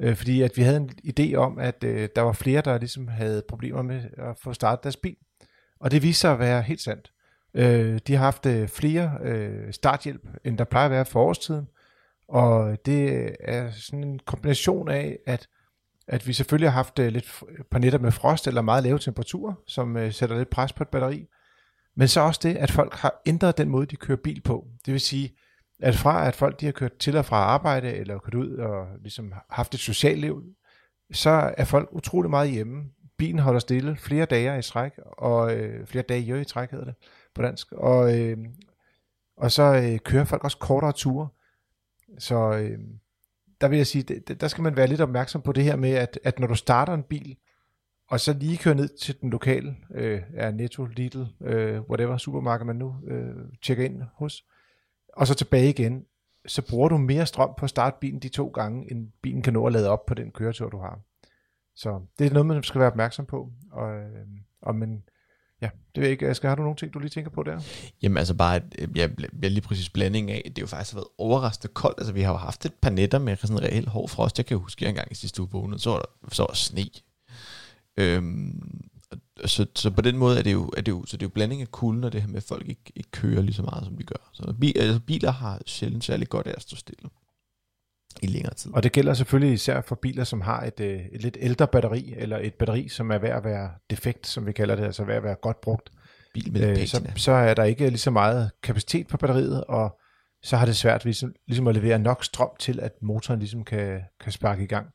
øh, 0.00 0.16
fordi 0.16 0.42
at 0.42 0.56
vi 0.56 0.62
havde 0.62 0.76
en 0.76 0.90
idé 1.04 1.34
om, 1.34 1.58
at 1.58 1.84
øh, 1.84 2.08
der 2.16 2.22
var 2.22 2.32
flere, 2.32 2.60
der 2.60 2.78
ligesom 2.78 3.08
havde 3.08 3.42
problemer 3.48 3.82
med 3.82 4.02
at 4.16 4.38
få 4.38 4.52
startet 4.52 4.82
deres 4.82 4.96
bil. 4.96 5.16
Og 5.80 5.90
det 5.90 6.02
viste 6.02 6.20
sig 6.20 6.32
at 6.32 6.38
være 6.38 6.62
helt 6.62 6.80
sandt. 6.80 7.12
Øh, 7.54 7.98
de 8.06 8.14
har 8.14 8.24
haft 8.24 8.46
øh, 8.46 8.68
flere 8.68 9.18
øh, 9.22 9.72
starthjælp, 9.72 10.28
end 10.44 10.58
der 10.58 10.64
plejer 10.64 10.84
at 10.84 10.90
være 10.90 11.04
for 11.04 11.22
årstiden. 11.22 11.68
Og 12.30 12.86
det 12.86 13.30
er 13.40 13.70
sådan 13.70 14.04
en 14.04 14.18
kombination 14.18 14.88
af, 14.88 15.18
at, 15.26 15.48
at 16.08 16.26
vi 16.26 16.32
selvfølgelig 16.32 16.70
har 16.70 16.76
haft 16.76 16.98
øh, 16.98 17.08
lidt 17.08 17.42
på 17.70 17.78
nætter 17.78 17.98
med 17.98 18.12
frost 18.12 18.46
eller 18.46 18.62
meget 18.62 18.84
lave 18.84 18.98
temperaturer, 18.98 19.54
som 19.66 19.96
øh, 19.96 20.12
sætter 20.12 20.38
lidt 20.38 20.50
pres 20.50 20.72
på 20.72 20.82
et 20.82 20.88
batteri. 20.88 21.26
Men 21.96 22.08
så 22.08 22.20
også 22.20 22.40
det, 22.42 22.56
at 22.56 22.70
folk 22.70 22.94
har 22.94 23.22
ændret 23.26 23.58
den 23.58 23.68
måde, 23.68 23.86
de 23.86 23.96
kører 23.96 24.18
bil 24.24 24.40
på. 24.42 24.66
Det 24.86 24.92
vil 24.92 25.00
sige, 25.00 25.36
at 25.82 25.94
fra 25.94 26.28
at 26.28 26.34
folk 26.34 26.60
de 26.60 26.64
har 26.64 26.72
kørt 26.72 26.96
til 26.96 27.16
og 27.16 27.24
fra 27.24 27.36
arbejde, 27.36 27.94
eller 27.94 28.18
kørt 28.18 28.34
ud 28.34 28.56
og 28.56 28.86
ligesom 29.02 29.32
haft 29.50 29.74
et 29.74 29.80
socialt 29.80 30.20
liv, 30.20 30.42
så 31.12 31.54
er 31.58 31.64
folk 31.64 31.88
utrolig 31.92 32.30
meget 32.30 32.50
hjemme. 32.50 32.84
Bilen 33.18 33.38
holder 33.38 33.60
stille 33.60 33.96
flere 33.96 34.24
dage 34.24 34.58
i 34.58 34.62
træk, 34.62 34.92
og 35.18 35.56
øh, 35.56 35.86
flere 35.86 36.04
dage 36.08 36.40
i 36.40 36.44
træk 36.44 36.70
hedder 36.70 36.84
det 36.84 36.94
på 37.34 37.42
dansk. 37.42 37.72
Og, 37.72 38.18
øh, 38.18 38.38
og 39.36 39.52
så 39.52 39.62
øh, 39.62 39.98
kører 39.98 40.24
folk 40.24 40.44
også 40.44 40.58
kortere 40.58 40.92
ture. 40.92 41.28
Så 42.18 42.52
øh, 42.52 42.78
der 43.60 43.68
vil 43.68 43.76
jeg 43.76 43.86
sige, 43.86 44.20
der 44.20 44.48
skal 44.48 44.62
man 44.62 44.76
være 44.76 44.86
lidt 44.86 45.00
opmærksom 45.00 45.42
på 45.42 45.52
det 45.52 45.64
her 45.64 45.76
med, 45.76 45.90
at, 45.90 46.18
at 46.24 46.38
når 46.38 46.46
du 46.46 46.54
starter 46.54 46.94
en 46.94 47.02
bil, 47.02 47.36
og 48.08 48.20
så 48.20 48.32
lige 48.32 48.56
kører 48.56 48.74
ned 48.74 48.88
til 48.88 49.20
den 49.20 49.30
lokale, 49.30 49.76
øh, 49.94 50.22
er 50.34 50.50
Netto, 50.50 50.84
Lidl, 50.84 51.22
øh, 51.40 51.80
whatever 51.80 52.16
supermarked 52.16 52.66
man 52.66 52.76
nu 52.76 52.96
øh, 53.06 53.34
tjekker 53.62 53.84
ind 53.84 54.02
hos, 54.14 54.44
og 55.16 55.26
så 55.26 55.34
tilbage 55.34 55.68
igen, 55.68 56.06
så 56.46 56.62
bruger 56.70 56.88
du 56.88 56.96
mere 56.96 57.26
strøm 57.26 57.54
på 57.58 57.64
at 57.66 57.70
starte 57.70 57.96
bilen 58.00 58.20
de 58.20 58.28
to 58.28 58.48
gange, 58.48 58.90
end 58.90 59.12
bilen 59.22 59.42
kan 59.42 59.52
nå 59.52 59.66
at 59.66 59.72
lade 59.72 59.88
op 59.88 60.06
på 60.06 60.14
den 60.14 60.30
køretur, 60.30 60.68
du 60.68 60.78
har. 60.78 61.00
Så 61.74 62.00
det 62.18 62.26
er 62.26 62.30
noget, 62.30 62.46
man 62.46 62.62
skal 62.62 62.78
være 62.78 62.90
opmærksom 62.90 63.26
på. 63.26 63.52
Og, 63.70 63.94
øh, 63.94 64.26
og 64.62 64.74
men, 64.74 65.02
ja, 65.62 65.68
det 65.94 66.00
ved 66.00 66.08
jeg 66.08 66.10
ikke. 66.10 66.34
Skal 66.34 66.48
har 66.48 66.54
du 66.54 66.62
nogle 66.62 66.76
ting, 66.76 66.94
du 66.94 66.98
lige 66.98 67.10
tænker 67.10 67.30
på 67.30 67.42
der? 67.42 67.60
Jamen 68.02 68.18
altså 68.18 68.34
bare, 68.34 68.60
øh, 68.78 68.88
jeg 68.94 69.10
ja, 69.42 69.48
lige 69.48 69.60
præcis 69.60 69.88
blanding 69.88 70.30
af, 70.30 70.42
det 70.44 70.58
er 70.58 70.62
jo 70.62 70.66
faktisk 70.66 70.94
været 70.94 71.06
overraskende 71.18 71.74
koldt. 71.74 71.98
Altså 71.98 72.12
vi 72.12 72.22
har 72.22 72.32
jo 72.32 72.36
haft 72.36 72.66
et 72.66 72.74
par 72.74 72.90
nætter 72.90 73.18
med 73.18 73.36
sådan 73.36 73.56
en 73.56 73.62
reel 73.62 73.88
hård 73.88 74.08
frost. 74.08 74.38
Jeg 74.38 74.46
kan 74.46 74.54
jo 74.56 74.62
huske, 74.62 74.84
at 74.84 74.88
en 74.88 74.94
gang 74.94 75.12
i 75.12 75.14
sidste 75.14 75.42
uge 75.42 75.50
vågnede, 75.52 75.78
så 75.78 75.90
var 75.90 75.98
der, 75.98 76.28
så 76.32 76.42
var 76.42 76.46
der 76.46 76.54
sne. 76.54 76.84
Øhm, 77.96 78.90
så, 79.44 79.66
så 79.74 79.90
på 79.90 80.00
den 80.00 80.16
måde 80.16 80.38
er 80.38 80.42
det 80.42 80.52
jo, 80.52 80.70
er 80.76 80.80
det 80.80 80.92
jo, 80.92 81.04
så 81.06 81.16
det 81.16 81.22
er 81.22 81.26
jo 81.26 81.34
blanding 81.34 81.60
af 81.60 81.70
kulden 81.70 82.04
og 82.04 82.12
det 82.12 82.20
her 82.20 82.28
med, 82.28 82.36
at 82.36 82.42
folk 82.42 82.68
ikke, 82.68 82.92
ikke 82.96 83.10
kører 83.10 83.42
lige 83.42 83.54
så 83.54 83.62
meget, 83.62 83.84
som 83.84 83.96
de 83.96 84.02
gør. 84.02 84.30
Så 84.32 84.54
bil, 84.60 84.72
altså, 84.76 85.00
biler 85.00 85.30
har 85.30 85.60
sjældent 85.66 86.04
særlig 86.04 86.28
godt 86.28 86.46
af 86.46 86.54
at 86.56 86.62
stå 86.62 86.76
stille 86.76 87.10
i 88.22 88.26
længere 88.26 88.54
tid. 88.54 88.74
Og 88.74 88.82
det 88.82 88.92
gælder 88.92 89.14
selvfølgelig 89.14 89.54
især 89.54 89.80
for 89.80 89.94
biler, 89.94 90.24
som 90.24 90.40
har 90.40 90.62
et, 90.62 90.80
øh, 90.80 91.00
et 91.12 91.22
lidt 91.22 91.36
ældre 91.40 91.66
batteri, 91.66 92.14
eller 92.16 92.38
et 92.38 92.54
batteri, 92.54 92.88
som 92.88 93.10
er 93.10 93.18
ved 93.18 93.28
at 93.28 93.44
være 93.44 93.70
defekt, 93.90 94.26
som 94.26 94.46
vi 94.46 94.52
kalder 94.52 94.76
det, 94.76 94.84
altså 94.84 95.04
ved 95.04 95.14
at 95.14 95.22
være 95.22 95.34
godt 95.34 95.60
brugt. 95.60 95.90
Bil 96.34 96.52
med 96.52 96.80
øh, 96.80 96.86
så, 96.86 97.10
så 97.16 97.32
er 97.32 97.54
der 97.54 97.64
ikke 97.64 97.88
lige 97.88 97.98
så 97.98 98.10
meget 98.10 98.50
kapacitet 98.62 99.06
på 99.06 99.16
batteriet, 99.16 99.64
og 99.64 100.00
så 100.42 100.56
har 100.56 100.66
det 100.66 100.76
svært 100.76 101.04
ligesom, 101.04 101.34
ligesom 101.46 101.66
at 101.66 101.74
levere 101.74 101.98
nok 101.98 102.24
strøm 102.24 102.50
til, 102.58 102.80
at 102.80 102.92
motoren 103.02 103.40
ligesom 103.40 103.64
kan, 103.64 104.00
kan 104.20 104.32
sparke 104.32 104.62
i 104.62 104.66
gang. 104.66 104.86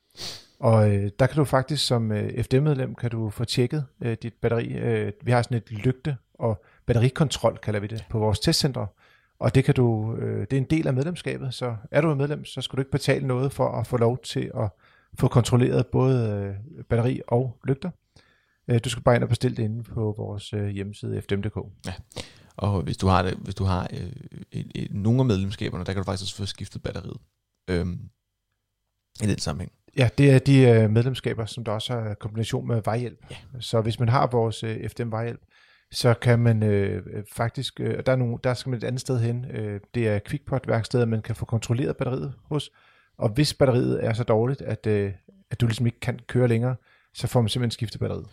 Og 0.60 0.95
øh, 0.95 1.12
der 1.19 1.27
kan 1.27 1.36
du 1.36 1.43
faktisk 1.43 1.86
som 1.86 2.12
øh, 2.12 2.43
FD-medlem, 2.43 2.95
kan 2.95 3.10
du 3.10 3.29
få 3.29 3.45
tjekket 3.45 3.86
øh, 4.03 4.17
dit 4.24 4.34
batteri. 4.41 4.67
Øh, 4.74 5.12
vi 5.24 5.31
har 5.31 5.41
sådan 5.41 5.57
et 5.57 5.72
lygte- 5.72 6.17
og 6.34 6.63
batterikontrol, 6.86 7.57
kalder 7.57 7.79
vi 7.79 7.88
det, 7.88 8.05
på 8.10 8.19
vores 8.19 8.39
testcenter. 8.39 8.86
Og 9.39 9.56
det 9.56 9.63
kan 9.63 9.74
du, 9.74 10.15
øh, 10.15 10.42
det 10.42 10.54
er 10.54 10.58
en 10.58 10.70
del 10.70 10.88
af 10.88 10.94
medlemskabet, 10.94 11.54
så 11.54 11.75
er 11.92 12.01
du 12.01 12.12
et 12.12 12.18
medlem, 12.18 12.46
så 12.46 12.62
skal 12.62 12.77
du 12.77 12.82
ikke 12.82 12.92
betale 12.92 13.27
noget 13.27 13.54
for 13.54 13.68
at 13.68 13.88
få 13.88 13.98
lov 13.98 14.18
til 14.24 14.51
at 14.56 14.70
få 15.20 15.27
kontrolleret 15.27 15.88
både 15.88 16.30
øh, 16.30 16.84
batteri 16.84 17.22
og 17.27 17.58
lygter. 17.63 17.89
Øh, 18.68 18.80
du 18.84 18.89
skal 18.89 19.04
bare 19.04 19.15
ind 19.15 19.24
og 19.24 19.30
bestille 19.30 19.58
det 19.58 19.63
inde 19.63 19.84
på 19.84 20.15
vores 20.18 20.54
øh, 20.54 20.68
hjemmeside 20.68 21.22
fdm.dk. 21.22 21.58
Ja. 21.86 21.94
Og 22.58 22.82
hvis 22.82 22.98
du 22.98 23.08
har 23.08 23.22
det, 23.22 23.34
hvis 23.34 23.56
du 23.56 23.63
har 23.63 23.88
øh, 23.94 24.12
et, 24.51 24.72
et, 24.75 24.94
nogle 24.94 25.20
af 25.20 25.25
medlemskaberne, 25.25 25.86
der 25.86 25.94
kan 25.94 26.01
du 26.01 26.06
faktisk 26.06 26.24
også 26.24 26.36
få 26.36 26.46
skiftet 26.46 26.84
batteriet. 26.84 27.18
Øhm, 27.70 28.00
I 29.24 29.25
den 29.27 29.38
sammenhæng. 29.38 29.72
Ja, 29.98 30.10
det 30.18 30.32
er 30.32 30.39
de 30.39 30.60
øh, 30.60 30.89
medlemskaber, 30.89 31.46
som 31.46 31.63
der 31.63 31.72
også 31.72 31.94
har 31.94 32.13
kombination 32.13 32.68
med 32.68 32.82
vejhjælp. 32.86 33.25
Ja. 33.32 33.36
Så 33.60 33.82
hvis 33.82 34.00
man 34.00 34.10
har 34.10 34.27
vores 34.27 34.63
øh, 34.63 34.89
FDM 34.89 35.12
vejhjælp, 35.12 35.42
så 35.92 36.13
kan 36.13 36.39
man 36.39 36.63
øh, 36.63 37.04
faktisk, 37.34 37.80
øh, 37.80 38.04
der, 38.06 38.12
er 38.12 38.15
nogle, 38.15 38.38
der 38.44 38.54
skal 38.54 38.70
man 38.70 38.77
et 38.77 38.84
andet 38.84 39.01
sted 39.01 39.20
hen, 39.20 39.46
øh, 39.51 39.80
det 39.96 40.08
er 40.08 40.20
QuickPot-værkstedet, 40.20 41.08
man 41.08 41.22
kan 41.22 41.36
få 41.36 41.46
kontrolleret 41.46 41.98
batteriet 41.98 42.34
hos, 42.44 42.72
og 43.18 43.30
hvis 43.30 43.54
batteriet 43.54 44.06
er 44.06 44.13
så 44.13 44.24
dårligt, 44.24 44.62
at, 44.62 44.88
øh, 44.88 45.13
at 45.51 45.62
du 45.62 45.65
ligesom 45.65 45.86
ikke 45.86 46.00
kan 46.00 46.20
køre 46.27 46.48
længere, 46.48 46.75
så 47.13 47.27
får 47.27 47.42
man 47.42 47.50
simpelthen 47.50 47.72
skiftet 47.72 48.00
batteriet. 48.00 48.27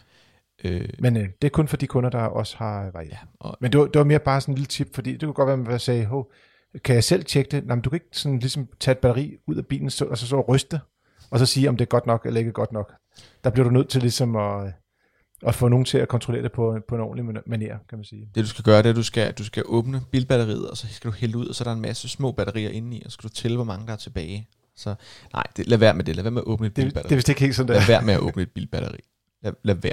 Øh, 0.64 0.88
Men 0.98 1.16
øh, 1.16 1.28
det 1.42 1.48
er 1.48 1.50
kun 1.50 1.68
for 1.68 1.76
de 1.76 1.86
kunder, 1.86 2.10
der 2.10 2.22
også 2.22 2.56
har 2.56 2.90
vejhjælp. 2.90 3.12
Ja, 3.12 3.26
og, 3.40 3.56
Men 3.60 3.72
det 3.72 3.80
var, 3.80 3.86
det 3.86 3.98
var 3.98 4.04
mere 4.04 4.18
bare 4.18 4.40
sådan 4.40 4.52
en 4.52 4.58
lille 4.58 4.66
tip, 4.66 4.94
fordi 4.94 5.12
det 5.12 5.20
kunne 5.20 5.32
godt 5.32 5.46
være, 5.46 5.58
at 5.58 5.66
man 5.66 5.80
sagde, 5.80 6.04
Hov, 6.04 6.32
kan 6.84 6.94
jeg 6.94 7.04
selv 7.04 7.24
tjekke 7.24 7.50
det? 7.50 7.66
Nej, 7.66 7.76
men 7.76 7.82
du 7.82 7.90
kan 7.90 7.96
ikke 7.96 8.06
sådan 8.12 8.38
ligesom 8.38 8.68
tage 8.80 8.92
et 8.92 8.98
batteri 8.98 9.36
ud 9.46 9.56
af 9.56 9.66
bilen 9.66 9.86
og 9.86 9.92
så, 9.92 10.26
så 10.26 10.40
ryste 10.40 10.80
og 11.30 11.38
så 11.38 11.46
sige, 11.46 11.68
om 11.68 11.76
det 11.76 11.84
er 11.84 11.88
godt 11.88 12.06
nok 12.06 12.26
eller 12.26 12.40
ikke 12.40 12.52
godt 12.52 12.72
nok. 12.72 12.92
Der 13.44 13.50
bliver 13.50 13.64
du 13.64 13.70
nødt 13.70 13.88
til 13.88 14.00
ligesom 14.00 14.36
at, 14.36 14.72
at 15.46 15.54
få 15.54 15.68
nogen 15.68 15.84
til 15.84 15.98
at 15.98 16.08
kontrollere 16.08 16.42
det 16.42 16.52
på, 16.52 16.78
på 16.88 16.94
en 16.94 17.00
ordentlig 17.00 17.42
manier, 17.46 17.78
kan 17.88 17.98
man 17.98 18.04
sige. 18.04 18.28
Det 18.34 18.44
du 18.44 18.48
skal 18.48 18.64
gøre, 18.64 18.78
det 18.78 18.86
er, 18.86 18.90
at 18.90 18.96
du 18.96 19.02
skal, 19.02 19.32
du 19.32 19.44
skal 19.44 19.62
åbne 19.66 20.00
bilbatteriet, 20.10 20.70
og 20.70 20.76
så 20.76 20.86
skal 20.90 21.10
du 21.10 21.16
hælde 21.16 21.38
ud, 21.38 21.46
og 21.46 21.54
så 21.54 21.64
er 21.64 21.68
der 21.68 21.72
en 21.72 21.80
masse 21.80 22.08
små 22.08 22.32
batterier 22.32 22.70
inde 22.70 22.96
i, 22.96 23.02
og 23.04 23.10
så 23.10 23.14
skal 23.14 23.28
du 23.28 23.34
tælle, 23.34 23.56
hvor 23.56 23.64
mange 23.64 23.86
der 23.86 23.92
er 23.92 23.96
tilbage. 23.96 24.48
Så 24.76 24.94
nej, 25.32 25.44
det, 25.56 25.66
lad 25.66 25.78
være 25.78 25.94
med 25.94 26.04
det. 26.04 26.16
Lad 26.16 26.22
være 26.22 26.30
med 26.30 26.42
at 26.42 26.46
åbne 26.46 26.66
et 26.66 26.76
det, 26.76 26.84
bilbatteri. 26.84 27.08
Det 27.08 27.12
er 27.12 27.16
vist 27.16 27.28
ikke 27.28 27.40
helt 27.40 27.54
sådan, 27.54 27.68
der. 27.68 27.74
Lad 27.74 27.86
være 27.86 28.02
med 28.02 28.14
at 28.14 28.20
åbne 28.20 28.42
et 28.42 28.50
bilbatteri. 28.50 28.98
Lad, 29.42 29.52
lad 29.62 29.74
være. 29.74 29.92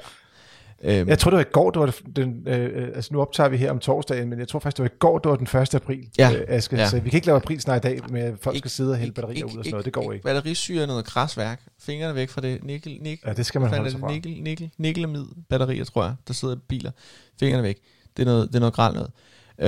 Øhm. 0.83 1.09
Jeg 1.09 1.19
tror, 1.19 1.31
det 1.31 1.35
var 1.37 1.43
i 1.43 1.51
går, 1.51 1.71
det 1.71 1.79
var 1.79 1.95
den, 2.15 2.47
øh, 2.47 2.87
altså 2.95 3.13
nu 3.13 3.21
optager 3.21 3.49
vi 3.49 3.57
her 3.57 3.71
om 3.71 3.79
torsdagen, 3.79 4.29
men 4.29 4.39
jeg 4.39 4.47
tror 4.47 4.59
faktisk, 4.59 4.77
det 4.77 4.83
var 4.83 4.89
i 4.89 4.97
går, 4.99 5.19
det 5.19 5.29
var 5.29 5.35
den 5.35 5.61
1. 5.61 5.75
april, 5.75 6.09
ja. 6.17 6.31
øh, 6.33 6.45
Aske. 6.47 6.75
Ja. 6.75 6.87
Så 6.89 6.99
vi 6.99 7.09
kan 7.09 7.17
ikke 7.17 7.27
lave 7.27 7.35
april 7.35 7.61
snart 7.61 7.85
i 7.85 7.87
dag, 7.87 7.99
med 8.09 8.21
at 8.21 8.33
folk 8.41 8.55
ikke, 8.55 8.69
skal 8.69 8.75
sidde 8.75 8.91
og 8.91 8.97
hælde 8.97 9.13
batterier 9.13 9.45
ud 9.45 9.49
og 9.49 9.65
sådan 9.65 9.71
noget. 9.71 9.85
Det 9.85 9.93
går 9.93 10.11
ikke. 10.13 10.23
Batterisyre 10.23 10.83
er 10.83 10.87
noget 10.87 11.05
krasværk. 11.05 11.61
Fingrene 11.81 12.15
væk 12.15 12.29
fra 12.29 12.41
det. 12.41 12.63
Nikkel, 12.63 12.97
nikkel. 13.01 13.27
Ja, 13.27 13.33
det 13.33 13.45
skal 13.45 13.61
man 13.61 13.69
holde 13.69 13.91
sig 13.91 13.99
fra. 13.99 14.11
Nikkel, 14.11 14.41
nikkel, 14.41 14.69
nikkelamid 14.77 15.25
batterier, 15.49 15.83
tror 15.83 16.03
jeg, 16.03 16.13
der 16.27 16.33
sidder 16.33 16.55
i 16.55 16.59
biler. 16.69 16.91
Fingrene 17.39 17.63
væk. 17.63 17.77
Det 18.17 18.23
er 18.23 18.25
noget, 18.25 18.47
det 18.47 18.55
er 18.55 18.59
noget 18.59 18.73
græld 18.73 18.93
noget. 18.93 19.11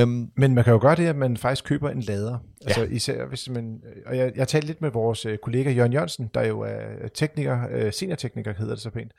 Um, 0.03 0.31
Men 0.35 0.55
man 0.55 0.63
kan 0.63 0.73
jo 0.73 0.79
gøre 0.81 0.95
det, 0.95 1.07
at 1.07 1.15
man 1.15 1.37
faktisk 1.37 1.65
køber 1.65 1.89
en 1.89 2.01
lader. 2.01 2.37
Ja. 2.61 2.65
Altså 2.65 2.83
især 2.83 3.25
hvis 3.25 3.49
man, 3.49 3.81
og 4.05 4.17
jeg, 4.17 4.31
jeg 4.35 4.47
talte 4.47 4.67
lidt 4.67 4.81
med 4.81 4.91
vores 4.91 5.25
øh, 5.25 5.37
kollega 5.37 5.71
Jørgen 5.71 5.93
Jørgensen, 5.93 6.29
der 6.33 6.45
jo 6.47 6.59
er 6.61 7.07
tekniker, 7.13 7.59
øh, 7.71 7.93
seniortekniker 7.93 8.53
hedder 8.53 8.73
det 8.73 8.81
så 8.83 8.89
pænt. 8.89 9.11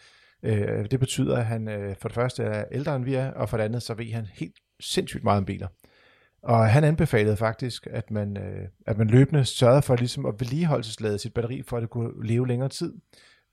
Øh, 0.42 0.90
det 0.90 1.00
betyder, 1.00 1.36
at 1.36 1.46
han 1.46 1.68
øh, 1.68 1.96
for 2.00 2.08
det 2.08 2.14
første 2.14 2.42
er 2.42 2.64
ældre 2.72 2.96
end 2.96 3.04
vi 3.04 3.14
er, 3.14 3.30
og 3.30 3.48
for 3.48 3.56
det 3.56 3.64
andet 3.64 3.82
så 3.82 3.94
ved 3.94 4.12
han 4.12 4.26
helt 4.32 4.54
sindssygt 4.80 5.24
meget 5.24 5.38
om 5.38 5.44
biler. 5.44 5.68
Og 6.42 6.68
han 6.68 6.84
anbefalede 6.84 7.36
faktisk, 7.36 7.86
at 7.90 8.10
man, 8.10 8.36
øh, 8.36 8.68
at 8.86 8.98
man 8.98 9.06
løbende 9.06 9.44
sørgede 9.44 9.82
for 9.82 9.96
ligesom 9.96 10.26
at 10.26 10.34
vedligeholdelseslade 10.38 11.18
sit 11.18 11.34
batteri, 11.34 11.62
for 11.62 11.76
at 11.76 11.80
det 11.80 11.90
kunne 11.90 12.26
leve 12.26 12.48
længere 12.48 12.68
tid. 12.68 12.94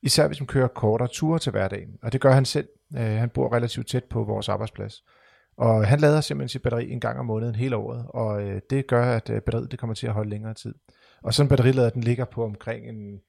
Især 0.02 0.28
hvis 0.28 0.40
man 0.40 0.48
kører 0.48 0.68
kortere 0.68 1.08
ture 1.08 1.40
til 1.40 1.52
hverdagen. 1.52 1.98
Og 2.02 2.14
det 2.14 2.22
gør 2.22 2.32
han 2.32 2.46
selv. 2.46 2.70
Øh, 2.98 3.02
han 3.02 3.30
bor 3.30 3.54
relativt 3.56 3.88
tæt 3.88 4.04
på 4.04 4.24
vores 4.24 4.50
arbejdsplads. 4.50 5.04
Og 5.58 5.88
han 5.88 6.00
lader 6.00 6.22
simpelthen 6.22 6.50
sit 6.50 6.62
batteri 6.62 6.92
en 6.92 7.00
gang 7.00 7.20
om 7.20 7.26
måneden 7.26 7.56
hele 7.56 7.76
året, 7.76 8.06
og 8.10 8.44
øh, 8.44 8.62
det 8.70 8.88
gør, 8.88 9.16
at 9.16 9.30
øh, 9.30 9.42
batteriet 9.42 9.72
det 9.72 9.80
kommer 9.80 9.94
til 9.94 10.08
at 10.08 10.14
holde 10.14 10.30
længere 10.30 10.54
tid. 10.54 10.76
Og 11.24 11.34
sådan 11.34 11.46
en 11.46 11.50
batterilader, 11.50 11.90
den 11.90 12.04
ligger 12.04 12.26
på 12.26 12.44
omkring 12.44 12.90
en, 12.90 13.20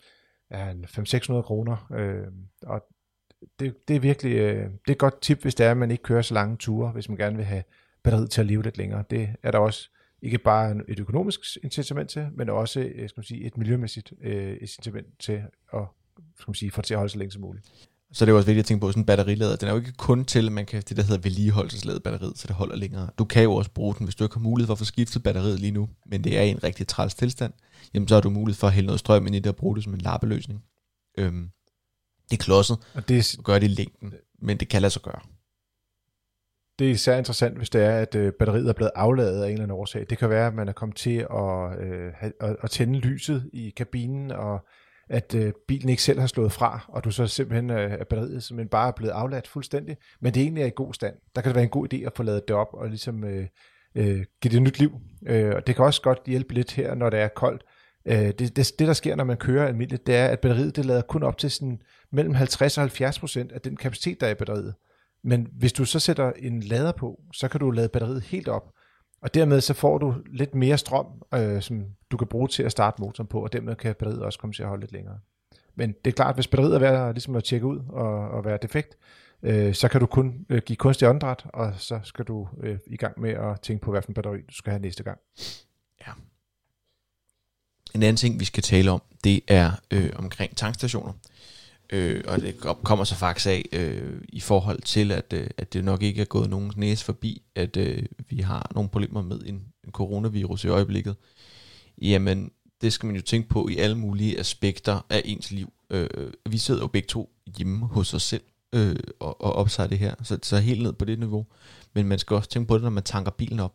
ja, 0.51 0.71
en 0.71 0.85
500-600 0.85 1.43
kroner, 1.43 1.89
øh, 1.93 2.27
og 2.63 2.83
det, 3.61 3.89
det 3.89 3.97
er 3.97 4.01
virkelig 4.01 4.33
øh, 4.33 4.65
det 4.65 4.89
er 4.89 4.93
et 4.93 4.99
godt 4.99 5.21
tip, 5.21 5.43
hvis 5.43 5.55
det 5.55 5.67
er, 5.67 5.71
at 5.71 5.77
man 5.77 5.91
ikke 5.91 6.03
kører 6.03 6.23
så 6.23 6.35
lange 6.35 6.57
ture, 6.57 6.91
hvis 6.91 7.09
man 7.09 7.19
gerne 7.19 7.37
vil 7.37 7.45
have 7.45 7.63
batteriet 8.03 8.31
til 8.31 8.41
at 8.41 8.47
leve 8.47 8.63
lidt 8.63 8.79
længere. 8.79 9.05
Det 9.11 9.29
er 9.43 9.51
der 9.51 9.59
også 9.59 9.89
ikke 10.23 10.39
bare 10.39 10.77
et 10.89 11.01
økonomisk 11.01 11.41
incitament 11.63 12.11
til, 12.11 12.29
men 12.35 12.49
også 12.49 12.81
øh, 12.81 13.09
skal 13.09 13.19
man 13.19 13.25
sige, 13.25 13.45
et 13.45 13.57
miljømæssigt 13.57 14.13
øh, 14.23 14.57
incitament 14.61 15.07
til 15.19 15.43
at 15.75 15.83
skal 16.39 16.51
man 16.51 16.55
sige, 16.55 16.71
få 16.71 16.81
det 16.81 16.87
til 16.87 16.95
at 16.95 16.99
holde 16.99 17.13
så 17.13 17.19
længe 17.19 17.33
som 17.33 17.43
muligt. 17.43 17.65
Så 18.13 18.25
det 18.25 18.33
er 18.33 18.37
også 18.37 18.47
vigtigt 18.47 18.63
at 18.65 18.67
tænke 18.67 18.81
på, 18.81 18.91
sådan 18.91 19.03
en 19.03 19.07
batterilader, 19.07 19.57
den 19.57 19.69
er 19.69 19.73
jo 19.73 19.79
ikke 19.79 19.93
kun 19.93 20.25
til, 20.25 20.47
at 20.47 20.53
man 20.53 20.67
kan 20.67 20.83
det, 20.89 20.97
der 20.97 21.03
hedder 21.03 21.21
vedligeholdelsesladet 21.23 22.03
batteriet, 22.03 22.39
så 22.39 22.47
det 22.47 22.57
holder 22.57 22.77
længere. 22.77 23.11
Du 23.19 23.25
kan 23.25 23.43
jo 23.43 23.55
også 23.55 23.71
bruge 23.71 23.95
den, 23.99 24.07
hvis 24.07 24.15
du 24.15 24.25
ikke 24.25 24.35
har 24.35 24.41
mulighed 24.41 24.67
for 24.67 24.73
at 24.73 24.79
få 24.79 24.85
skiftet 24.85 25.23
batteriet 25.23 25.61
lige 25.61 25.71
nu, 25.71 25.89
men 26.07 26.25
det 26.25 26.39
er 26.39 26.43
i 26.43 26.49
en 26.49 26.65
rigtig 26.65 26.87
træls 26.87 27.15
tilstand, 27.15 27.53
jamen 27.95 28.09
så 28.09 28.15
har 28.15 28.21
du 28.21 28.31
mulighed 28.31 28.59
for 28.59 28.67
at 28.67 28.73
hælde 28.73 28.87
noget 28.87 29.01
strøm 29.01 29.27
ind 29.27 29.37
i 29.37 29.39
det 29.39 29.47
og 29.47 29.57
bruge 29.57 29.77
det 29.77 29.85
som 29.85 29.95
en 29.95 30.01
lappeløsning. 30.01 30.65
Øhm, 31.19 31.51
det 32.31 32.41
er 32.41 32.45
klodset, 32.45 32.79
og 32.95 33.09
det 33.09 33.19
er, 33.19 33.43
gør 33.43 33.59
det 33.59 33.67
i 33.67 33.75
længden, 33.75 34.15
men 34.43 34.57
det 34.57 34.69
kan 34.69 34.83
lade 34.83 34.91
sig 34.91 35.03
gøre. 35.03 35.21
Det 36.79 36.87
er 36.87 36.91
især 36.91 37.17
interessant, 37.17 37.57
hvis 37.57 37.71
det 37.71 37.83
er, 37.83 37.97
at 37.97 38.15
øh, 38.15 38.33
batteriet 38.33 38.69
er 38.69 38.73
blevet 38.73 38.93
afladet 38.95 39.43
af 39.43 39.47
en 39.47 39.53
eller 39.53 39.63
anden 39.63 39.79
årsag. 39.79 40.07
Det 40.11 40.19
kan 40.19 40.31
være, 40.31 40.47
at 40.47 40.55
man 40.55 40.69
er 40.69 40.73
kommet 40.73 40.97
til 40.97 41.27
at, 41.31 41.81
øh, 41.81 42.13
at, 42.41 42.57
at 42.63 42.71
tænde 42.71 42.99
lyset 42.99 43.51
i 43.53 43.71
kabinen, 43.77 44.31
og 44.31 44.67
at 45.11 45.35
øh, 45.35 45.53
bilen 45.69 45.89
ikke 45.89 46.03
selv 46.03 46.21
har 46.21 46.27
slået 46.27 46.53
fra, 46.53 46.85
og 46.89 47.05
du 47.05 47.11
så 47.11 47.27
simpelthen 47.27 47.71
øh, 47.71 47.91
er 47.91 48.05
batteriet 48.05 48.43
simpelthen 48.43 48.69
bare 48.69 48.89
er 48.89 48.93
blevet 48.93 49.13
afladt 49.13 49.49
fuldstændig, 49.49 49.97
men 50.21 50.35
det 50.35 50.43
egentlig 50.43 50.63
er 50.63 50.67
i 50.67 50.73
god 50.77 50.95
stand. 50.95 51.15
Der 51.35 51.41
kan 51.41 51.49
det 51.49 51.55
være 51.55 51.65
en 51.65 51.71
god 51.71 51.93
idé 51.95 51.97
at 51.97 52.13
få 52.17 52.23
lavet 52.23 52.49
det 52.49 52.57
op 52.57 52.69
og 52.73 52.89
ligesom 52.89 53.25
øh, 53.25 53.47
øh, 53.95 54.25
give 54.43 54.53
det 54.53 54.63
nyt 54.63 54.79
liv. 54.79 54.93
Øh, 55.27 55.55
og 55.57 55.67
det 55.67 55.77
kan 55.77 55.85
også 55.85 56.03
godt 56.03 56.21
hjælpe 56.27 56.55
lidt 56.55 56.73
her, 56.73 56.95
når 56.95 57.11
det 57.11 57.21
er 57.21 57.29
koldt. 57.29 57.63
Øh, 58.07 58.15
det, 58.15 58.39
det, 58.39 58.57
det, 58.79 58.89
der 58.89 58.93
sker, 58.93 59.17
når 59.17 59.25
man 59.25 59.37
kører 59.37 59.67
almindeligt, 59.67 60.07
det 60.07 60.17
er, 60.17 60.27
at 60.27 60.41
batteriet 60.41 60.77
det 60.77 60.85
lader 60.87 61.03
kun 61.03 61.23
op 61.23 61.39
til 61.39 61.51
sådan 61.51 61.83
mellem 62.13 62.35
50 62.35 62.79
og 62.79 62.83
70 62.83 63.19
procent 63.19 63.53
af 63.53 63.61
den 63.61 63.77
kapacitet, 63.77 64.21
der 64.21 64.27
er 64.27 64.31
i 64.31 64.35
batteriet. 64.35 64.75
Men 65.25 65.49
hvis 65.53 65.73
du 65.73 65.85
så 65.85 65.99
sætter 65.99 66.33
en 66.33 66.61
lader 66.61 66.93
på, 66.93 67.21
så 67.33 67.49
kan 67.49 67.61
du 67.61 67.71
lade 67.71 67.89
batteriet 67.89 68.23
helt 68.23 68.49
op, 68.49 68.73
og 69.23 69.35
dermed 69.35 69.61
så 69.61 69.75
får 69.75 69.99
du 69.99 70.15
lidt 70.33 70.55
mere 70.55 70.79
strøm, 70.79 71.07
øh, 71.35 71.63
som 71.63 71.85
du 72.11 72.17
kan 72.17 72.27
bruge 72.27 72.49
til 72.49 72.63
at 72.63 72.73
starte 72.73 73.03
motoren 73.03 73.27
på, 73.27 73.43
og 73.43 73.53
dermed 73.53 73.77
kan 73.77 73.95
batteriet 73.95 74.23
også 74.23 74.39
komme 74.39 74.53
til 74.53 74.63
at 74.63 74.69
holde 74.69 74.81
lidt 74.81 74.93
længere. 74.93 75.19
Men 75.75 75.95
det 76.05 76.11
er 76.11 76.15
klart, 76.15 76.35
hvis 76.35 76.47
batteriet 76.49 76.75
er 76.75 76.79
værd 76.79 77.15
ligesom 77.15 77.37
at 77.37 77.45
tjekke 77.45 77.67
ud 77.67 77.79
og, 77.89 78.31
og 78.31 78.45
være 78.45 78.59
defekt, 78.63 78.97
øh, 79.43 79.75
så 79.75 79.89
kan 79.89 80.01
du 80.01 80.07
kun 80.07 80.47
øh, 80.49 80.63
give 80.67 80.77
kunstig 80.77 81.09
åndedræt, 81.09 81.47
og 81.55 81.73
så 81.77 82.01
skal 82.03 82.25
du 82.25 82.49
øh, 82.61 82.79
i 82.87 82.97
gang 82.97 83.21
med 83.21 83.31
at 83.31 83.61
tænke 83.61 83.83
på, 83.83 83.91
hvilken 83.91 84.15
batteri 84.15 84.37
du 84.37 84.55
skal 84.55 84.71
have 84.71 84.83
næste 84.83 85.03
gang. 85.03 85.19
Ja. 86.07 86.13
En 87.95 88.03
anden 88.03 88.17
ting, 88.17 88.41
vi 88.41 88.45
skal 88.45 88.63
tale 88.63 88.91
om, 88.91 89.03
det 89.25 89.41
er 89.49 89.73
øh, 89.91 90.11
omkring 90.17 90.57
tankstationer. 90.57 91.13
Øh, 91.93 92.25
og 92.27 92.41
det 92.41 92.57
kommer 92.85 93.05
så 93.05 93.15
faktisk 93.15 93.47
af 93.47 93.65
øh, 93.73 94.21
i 94.29 94.41
forhold 94.41 94.83
til, 94.83 95.13
at, 95.13 95.33
øh, 95.33 95.47
at 95.57 95.73
det 95.73 95.85
nok 95.85 96.03
ikke 96.03 96.21
er 96.21 96.25
gået 96.25 96.51
nogen 96.51 96.73
næse 96.77 97.05
forbi, 97.05 97.43
at 97.55 97.77
øh, 97.77 98.03
vi 98.29 98.41
har 98.41 98.71
nogle 98.75 98.91
problemer 98.91 99.23
med 99.23 99.41
en, 99.47 99.63
en 99.85 99.93
coronavirus 99.93 100.65
i 100.65 100.69
øjeblikket. 100.69 101.17
Jamen, 102.03 102.51
det 102.81 102.93
skal 102.93 103.07
man 103.07 103.17
jo 103.17 103.23
tænke 103.23 103.49
på 103.49 103.69
i 103.69 103.77
alle 103.77 103.99
mulige 103.99 104.41
aspekter 104.41 105.07
af 105.11 105.23
ens 105.25 105.51
liv. 105.51 105.73
Øh, 105.91 106.09
vi 106.49 106.59
sidder 106.59 106.81
jo 106.81 106.87
begge 106.87 107.07
to 107.07 107.31
hjemme 107.57 107.87
hos 107.87 108.15
os 108.15 108.23
selv 108.23 108.43
øh, 108.73 108.97
og, 109.21 109.41
og 109.41 109.53
opsager 109.53 109.87
det 109.87 109.99
her, 109.99 110.15
så, 110.23 110.39
så 110.43 110.59
helt 110.59 110.83
ned 110.83 110.93
på 110.93 111.05
det 111.05 111.19
niveau. 111.19 111.47
Men 111.95 112.07
man 112.07 112.19
skal 112.19 112.37
også 112.37 112.49
tænke 112.49 112.69
på 112.69 112.75
det, 112.75 112.83
når 112.83 112.91
man 112.91 113.03
tanker 113.03 113.31
bilen 113.31 113.61
op. 113.61 113.75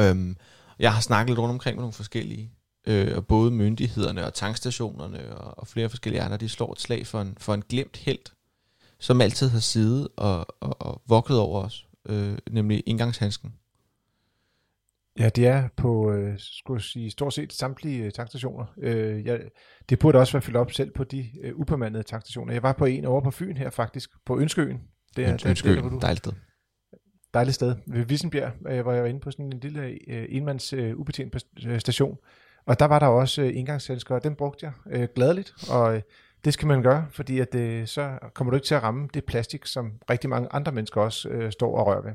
Øhm, 0.00 0.36
jeg 0.78 0.94
har 0.94 1.00
snakket 1.00 1.30
lidt 1.30 1.38
rundt 1.38 1.52
omkring 1.52 1.76
med 1.76 1.82
nogle 1.82 1.92
forskellige 1.92 2.50
øh, 2.86 3.16
og 3.16 3.26
både 3.26 3.50
myndighederne 3.50 4.26
og 4.26 4.34
tankstationerne 4.34 5.36
og, 5.36 5.58
og 5.58 5.66
flere 5.66 5.88
forskellige 5.88 6.22
andre, 6.22 6.36
de 6.36 6.48
slår 6.48 6.72
et 6.72 6.80
slag 6.80 7.06
for 7.06 7.20
en, 7.20 7.36
for 7.38 7.54
en 7.54 7.62
glemt 7.68 7.96
held, 7.96 8.32
som 8.98 9.20
altid 9.20 9.48
har 9.48 9.60
siddet 9.60 10.08
og, 10.16 10.46
og, 10.60 10.82
og 10.82 11.02
vokket 11.08 11.38
over 11.38 11.62
os, 11.62 11.86
øh, 12.08 12.38
nemlig 12.50 12.82
indgangshandsken. 12.86 13.54
Ja, 15.18 15.28
det 15.28 15.46
er 15.46 15.68
på 15.76 16.12
øh, 16.12 16.34
skulle 16.38 16.78
jeg 16.78 16.82
sige, 16.82 17.10
stort 17.10 17.34
set 17.34 17.52
samtlige 17.52 18.04
øh, 18.04 18.12
tankstationer. 18.12 18.66
Øh, 18.78 19.26
jeg, 19.26 19.40
det 19.88 19.98
burde 19.98 20.18
også 20.18 20.32
være 20.32 20.42
fyldt 20.42 20.56
op 20.56 20.72
selv 20.72 20.90
på 20.90 21.04
de 21.04 21.26
øh, 21.42 21.56
upemandede 21.56 22.02
tankstationer. 22.02 22.52
Jeg 22.52 22.62
var 22.62 22.72
på 22.72 22.84
en 22.84 23.04
over 23.04 23.20
på 23.20 23.30
Fyn 23.30 23.56
her 23.56 23.70
faktisk, 23.70 24.10
på 24.26 24.38
Ønskeøen. 24.38 24.80
Det 25.16 25.24
er, 25.24 25.46
Ønskeøen, 25.46 25.84
det, 25.84 26.02
dejligt 26.02 26.18
sted. 26.18 26.32
Dejligt 27.34 27.54
sted. 27.54 27.76
Ved 27.86 28.04
Vissenbjerg, 28.04 28.52
øh, 28.68 28.80
hvor 28.82 28.92
jeg 28.92 29.02
var 29.02 29.08
inde 29.08 29.20
på 29.20 29.30
sådan 29.30 29.46
en 29.46 29.60
lille 29.60 29.82
øh, 30.08 30.26
enmands 30.28 30.72
øh, 30.72 30.96
ubetjent 30.96 31.36
station. 31.78 32.18
Og 32.70 32.78
der 32.78 32.84
var 32.84 32.98
der 32.98 33.06
også 33.06 33.42
øh, 33.42 33.56
indgangsselskere, 33.56 34.18
og 34.18 34.24
den 34.24 34.34
brugte 34.34 34.66
jeg 34.66 34.72
øh, 34.90 35.08
gladeligt, 35.14 35.54
og 35.70 35.96
øh, 35.96 36.02
det 36.44 36.54
skal 36.54 36.68
man 36.68 36.82
gøre, 36.82 37.06
fordi 37.10 37.40
at, 37.40 37.54
øh, 37.54 37.86
så 37.86 38.18
kommer 38.34 38.50
du 38.50 38.54
ikke 38.54 38.66
til 38.66 38.74
at 38.74 38.82
ramme 38.82 39.08
det 39.14 39.24
plastik, 39.24 39.66
som 39.66 39.92
rigtig 40.10 40.30
mange 40.30 40.48
andre 40.52 40.72
mennesker 40.72 41.00
også 41.00 41.28
øh, 41.28 41.52
står 41.52 41.78
og 41.78 41.86
rører 41.86 42.02
ved. 42.02 42.12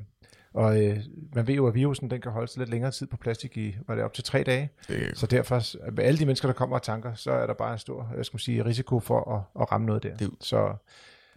Og 0.54 0.84
øh, 0.84 0.98
man 1.36 1.48
ved 1.48 1.56
jo, 1.56 1.68
at 1.68 1.76
virusen 1.76 2.10
den 2.10 2.22
kan 2.22 2.32
holde 2.32 2.52
sig 2.52 2.60
lidt 2.60 2.70
længere 2.70 2.92
tid 2.92 3.08
på 3.08 3.18
plastik 3.18 3.58
i, 3.58 3.76
var 3.88 3.96
det 3.96 4.04
op 4.04 4.14
til 4.14 4.24
tre 4.24 4.44
dage. 4.44 4.70
Det. 4.88 5.18
Så 5.18 5.26
derfor, 5.26 5.92
med 5.92 6.04
alle 6.04 6.20
de 6.20 6.26
mennesker, 6.26 6.48
der 6.48 6.54
kommer 6.54 6.76
og 6.76 6.84
tanker, 6.84 7.14
så 7.14 7.32
er 7.32 7.48
der 7.48 7.54
bare 7.54 7.74
en 7.74 7.80
stor 7.80 8.12
jeg 8.18 8.26
skal 8.26 8.40
sige, 8.40 8.66
risiko 8.66 9.00
for 9.00 9.32
at, 9.36 9.62
at 9.62 9.72
ramme 9.72 9.88
noget 9.88 10.04
der. 10.04 10.18
Det. 10.18 10.32
Så 10.40 10.76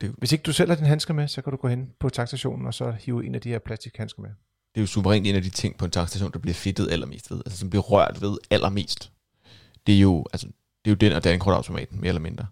det. 0.00 0.14
hvis 0.18 0.32
ikke 0.32 0.42
du 0.42 0.52
selv 0.52 0.70
har 0.70 0.76
din 0.76 0.86
handsker 0.86 1.14
med, 1.14 1.28
så 1.28 1.42
kan 1.42 1.50
du 1.50 1.56
gå 1.56 1.68
hen 1.68 1.92
på 1.98 2.08
tankstationen 2.08 2.66
og 2.66 2.74
så 2.74 2.90
hive 2.90 3.26
en 3.26 3.34
af 3.34 3.40
de 3.40 3.48
her 3.48 3.58
plastikhandsker 3.58 4.22
med 4.22 4.30
det 4.78 4.82
er 4.82 4.86
jo 4.86 4.86
suverænt 4.86 5.26
en 5.26 5.34
af 5.34 5.42
de 5.42 5.50
ting 5.50 5.76
på 5.76 5.84
en 5.84 5.90
tankstation, 5.90 6.32
der 6.32 6.38
bliver 6.38 6.54
fedtet 6.54 6.90
allermest 6.90 7.30
ved, 7.30 7.38
altså 7.46 7.58
som 7.58 7.70
bliver 7.70 7.82
rørt 7.82 8.22
ved 8.22 8.38
allermest. 8.50 9.12
Det 9.86 9.96
er 9.96 10.00
jo, 10.00 10.24
altså, 10.32 10.46
det 10.84 10.90
er 10.90 10.90
jo 10.90 10.94
den 10.94 11.12
og 11.12 11.24
dankortautomaten, 11.24 12.00
mere 12.00 12.08
eller 12.08 12.20
mindre. 12.20 12.46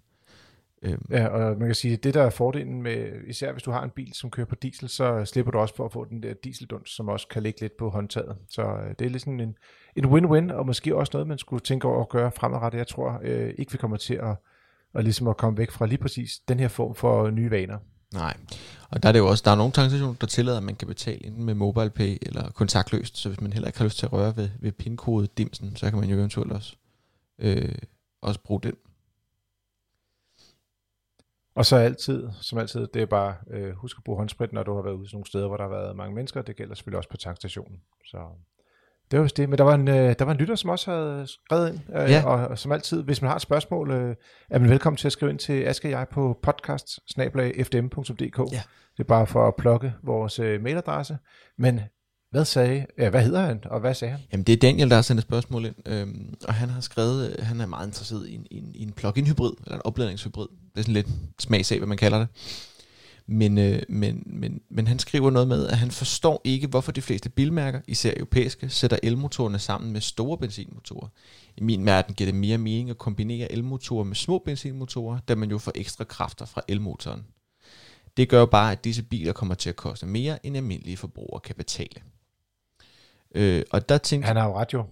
Øhm. 0.83 1.07
Ja, 1.11 1.27
og 1.27 1.59
man 1.59 1.69
kan 1.69 1.75
sige, 1.75 1.95
at 1.95 2.05
det 2.05 2.15
der 2.15 2.23
er 2.23 2.31
fordelen 2.31 2.83
med, 2.83 3.13
især 3.27 3.53
hvis 3.53 3.63
du 3.63 3.71
har 3.71 3.85
en 3.85 3.91
bil, 3.91 4.15
som 4.15 4.31
kører 4.31 4.47
på 4.47 4.55
diesel, 4.55 4.89
så 4.89 5.25
slipper 5.25 5.53
du 5.53 5.59
også 5.59 5.77
for 5.77 5.85
at 5.85 5.93
få 5.93 6.05
den 6.05 6.23
der 6.23 6.35
dieseldunst, 6.45 6.97
som 6.97 7.09
også 7.09 7.29
kan 7.29 7.43
ligge 7.43 7.61
lidt 7.61 7.77
på 7.77 7.91
håndtaget. 7.91 8.37
Så 8.49 8.63
øh, 8.63 8.95
det 8.99 9.05
er 9.05 9.11
ligesom 9.11 9.41
en, 9.41 9.57
en 9.97 10.05
win-win, 10.05 10.53
og 10.53 10.67
måske 10.67 10.97
også 10.97 11.11
noget, 11.13 11.29
man 11.29 11.39
skulle 11.39 11.61
tænke 11.61 11.89
over 11.89 12.01
at 12.01 12.09
gøre 12.09 12.33
fremadrettet. 12.33 12.79
Jeg 12.79 12.89
tror 12.89 13.21
øh, 13.23 13.55
ikke, 13.59 13.73
vi 13.73 13.79
kommer 13.79 13.97
til 13.97 14.15
at, 14.15 14.37
at, 14.95 15.05
ligesom 15.05 15.29
at 15.29 15.37
komme 15.37 15.59
væk 15.59 15.71
fra 15.71 15.87
lige 15.87 15.99
præcis 15.99 16.39
den 16.49 16.61
her 16.61 16.69
form 16.69 16.95
for 16.95 17.31
nye 17.31 17.51
vaner. 17.51 17.79
Nej, 18.15 18.37
og 18.91 19.03
der 19.03 19.09
er 19.09 19.13
det 19.13 19.19
jo 19.19 19.29
også, 19.29 19.43
der 19.45 19.51
er 19.51 19.55
nogle 19.55 19.73
transaktioner, 19.73 20.15
der 20.21 20.27
tillader, 20.27 20.59
at 20.59 20.65
man 20.65 20.77
kan 20.77 20.89
betale 20.89 21.27
enten 21.27 21.45
med 21.45 21.55
MobilePay 21.55 22.19
eller 22.23 22.51
kontaktløst, 22.51 23.17
så 23.17 23.29
hvis 23.29 23.41
man 23.41 23.53
heller 23.53 23.69
ikke 23.69 23.79
har 23.79 23.85
lyst 23.85 23.99
til 23.99 24.07
at 24.07 24.13
røre 24.13 24.37
ved, 24.37 24.49
ved 24.61 24.73
pindkode 24.73 25.27
dimsen, 25.27 25.77
så 25.77 25.91
kan 25.91 25.99
man 25.99 26.09
jo 26.09 26.17
eventuelt 26.17 26.53
også, 26.53 26.77
øh, 27.39 27.75
også 28.23 28.41
bruge 28.41 28.61
den. 28.61 28.75
Og 31.55 31.67
så 31.67 31.77
altid, 31.77 32.29
som 32.41 32.59
altid, 32.59 32.87
det 32.95 33.03
er 33.03 33.07
bare, 33.07 33.37
øh, 33.51 33.75
husk 33.75 33.99
at 33.99 34.05
bruge 34.05 34.19
håndsprit, 34.19 34.53
når 34.53 34.63
du 34.63 34.75
har 34.75 34.83
været 34.83 34.95
ude 34.95 35.09
sådan 35.09 35.17
nogle 35.17 35.27
steder, 35.27 35.47
hvor 35.47 35.57
der 35.57 35.65
har 35.65 35.71
været 35.71 35.97
mange 35.97 36.15
mennesker. 36.15 36.43
Det 36.43 36.57
gælder 36.57 36.75
selvfølgelig 36.75 36.99
også 36.99 37.09
på 37.09 37.17
tankstationen. 37.17 37.83
Så 38.05 38.19
det 39.11 39.19
var 39.19 39.23
vist 39.23 39.37
det, 39.37 39.49
men 39.49 39.59
der 39.59 39.65
var 39.65 39.75
en, 39.75 39.89
øh, 39.89 40.15
der 40.19 40.25
var 40.25 40.33
en 40.33 40.39
lytter, 40.39 40.55
som 40.55 40.71
også 40.71 40.91
havde 40.91 41.27
skrevet 41.27 41.69
ind, 41.69 41.81
øh, 41.97 42.11
Ja. 42.11 42.23
og, 42.27 42.49
og 42.49 42.59
som 42.59 42.73
altid, 42.73 43.03
hvis 43.03 43.23
man 43.23 43.29
har 43.29 43.37
et 43.37 43.43
spørgsmål, 43.43 43.91
øh, 43.91 44.15
er 44.51 44.59
man 44.59 44.71
velkommen 44.71 44.97
til 44.97 45.09
at 45.09 45.13
skrive 45.13 45.31
ind 45.31 45.39
til 45.39 45.65
Aske 45.65 45.89
og 45.89 45.93
jeg 45.93 46.07
på 46.13 46.39
podcast 46.43 46.99
Ja. 48.53 48.63
Det 48.97 49.03
er 49.03 49.09
bare 49.09 49.27
for 49.27 49.49
at 49.49 49.55
plukke 49.59 49.93
vores 50.05 50.39
øh, 50.39 50.63
mailadresse. 50.63 51.19
Men 51.59 51.81
hvad 52.31 52.45
sagde, 52.45 52.87
ja, 52.99 53.11
hvad 53.11 53.23
hedder 53.23 53.41
han, 53.41 53.61
og 53.65 53.81
hvad 53.81 53.95
sagde 53.95 54.13
han? 54.13 54.21
Jamen, 54.33 54.45
det 54.45 54.53
er 54.53 54.57
Daniel, 54.57 54.89
der 54.89 54.95
har 54.95 55.03
sendt 55.03 55.19
et 55.19 55.23
spørgsmål 55.23 55.65
ind, 55.65 55.75
øhm, 55.87 56.35
og 56.49 56.55
han 56.55 56.69
har 56.69 56.81
skrevet, 56.81 57.31
øh, 57.39 57.47
han 57.47 57.61
er 57.61 57.67
meget 57.67 57.87
interesseret 57.87 58.29
i 58.29 58.35
en, 58.35 58.47
i 58.51 58.59
en, 58.59 58.75
i 58.75 58.83
en 58.83 58.93
plug-in 58.93 59.27
hybrid, 59.27 59.53
eller 59.65 59.77
en 59.77 59.83
opladningshybrid. 59.85 60.47
Det 60.49 60.79
er 60.79 60.83
sådan 60.83 60.95
lidt 60.95 61.09
smagsag, 61.39 61.79
hvad 61.79 61.89
man 61.89 61.99
kalder 61.99 62.19
det. 62.19 62.29
Men, 63.29 63.59
øh, 63.59 63.83
men, 63.89 64.23
men, 64.27 64.61
men 64.71 64.87
han 64.87 64.99
skriver 64.99 65.31
noget 65.31 65.49
med, 65.49 65.67
at 65.67 65.79
han 65.79 65.91
forstår 65.91 66.41
ikke, 66.45 66.67
hvorfor 66.67 66.93
de 66.93 67.03
fleste 67.03 67.29
bilmærker, 67.29 67.81
især 67.89 68.13
europæiske, 68.17 68.69
sætter 68.69 68.99
elmotorerne 69.03 69.59
sammen 69.59 69.93
med 69.93 70.01
store 70.01 70.39
benzinmotorer. 70.39 71.09
I 71.57 71.63
min 71.63 71.87
verden 71.87 72.15
giver 72.15 72.31
det 72.31 72.41
mere 72.41 72.59
mening 72.59 72.91
at 72.91 72.99
kombinere 72.99 73.53
elmotorer 73.53 74.05
med 74.05 74.17
små 74.17 74.39
benzinmotorer, 74.39 75.19
da 75.29 75.35
man 75.35 75.51
jo 75.51 75.59
får 75.59 75.73
ekstra 75.75 76.05
kræfter 76.05 76.45
fra 76.45 76.63
elmotoren. 76.69 77.27
Det 78.17 78.29
gør 78.29 78.41
jo 78.41 78.47
bare, 78.47 78.73
at 78.73 78.85
disse 78.85 79.03
biler 79.03 79.33
kommer 79.33 79.55
til 79.55 79.69
at 79.69 79.77
koste 79.77 80.07
mere, 80.07 80.47
end 80.47 80.57
almindelige 80.57 80.97
forbrugere 80.97 81.41
kan 81.41 81.55
betale. 81.55 82.03
Øh, 83.35 83.63
og 83.71 83.89
der 83.89 83.99
tænkte 83.99 84.27
Han 84.27 84.37
har 84.37 84.49
jo 84.49 84.59
ret 84.59 84.73
jo. 84.73 84.85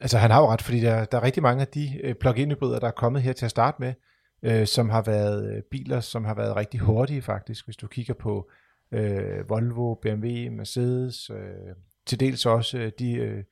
Altså 0.00 0.18
han 0.18 0.30
har 0.30 0.40
jo 0.40 0.48
ret, 0.48 0.62
fordi 0.62 0.80
der, 0.80 1.04
der 1.04 1.18
er 1.18 1.22
rigtig 1.22 1.42
mange 1.42 1.60
af 1.60 1.68
de 1.68 2.00
øh, 2.04 2.14
plug-in 2.14 2.50
hybrider, 2.50 2.78
der 2.78 2.86
er 2.86 2.90
kommet 2.90 3.22
her 3.22 3.32
til 3.32 3.44
at 3.44 3.50
starte 3.50 3.76
med, 3.80 3.94
øh, 4.42 4.66
som 4.66 4.90
har 4.90 5.02
været 5.02 5.56
øh, 5.56 5.62
biler, 5.70 6.00
som 6.00 6.24
har 6.24 6.34
været 6.34 6.56
rigtig 6.56 6.80
hurtige 6.80 7.22
faktisk. 7.22 7.64
Hvis 7.64 7.76
du 7.76 7.86
kigger 7.86 8.14
på 8.14 8.50
øh, 8.92 9.50
Volvo, 9.50 9.94
BMW, 9.94 10.50
Mercedes, 10.50 11.30
øh, 11.30 11.74
til 12.06 12.20
dels 12.20 12.46
også 12.46 12.78
øh, 12.78 12.92
de 12.98 13.12
øh, 13.12 13.44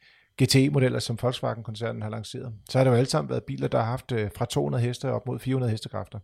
GTE-modeller, 0.43 0.99
som 0.99 1.19
Volkswagen-koncernen 1.23 2.03
har 2.03 2.11
lanceret, 2.11 2.55
så 2.71 2.79
har 2.79 2.85
det 2.85 2.91
jo 2.91 2.97
alle 2.97 3.11
sammen 3.11 3.31
været 3.31 3.45
biler, 3.45 3.69
der 3.69 3.79
har 3.79 3.87
haft 3.87 4.13
øh, 4.13 4.31
fra 4.37 4.45
200 4.45 4.85
heste 4.85 5.13
op 5.13 5.27
mod 5.27 5.39
400 5.39 5.71
hestekræfter. 5.71 6.19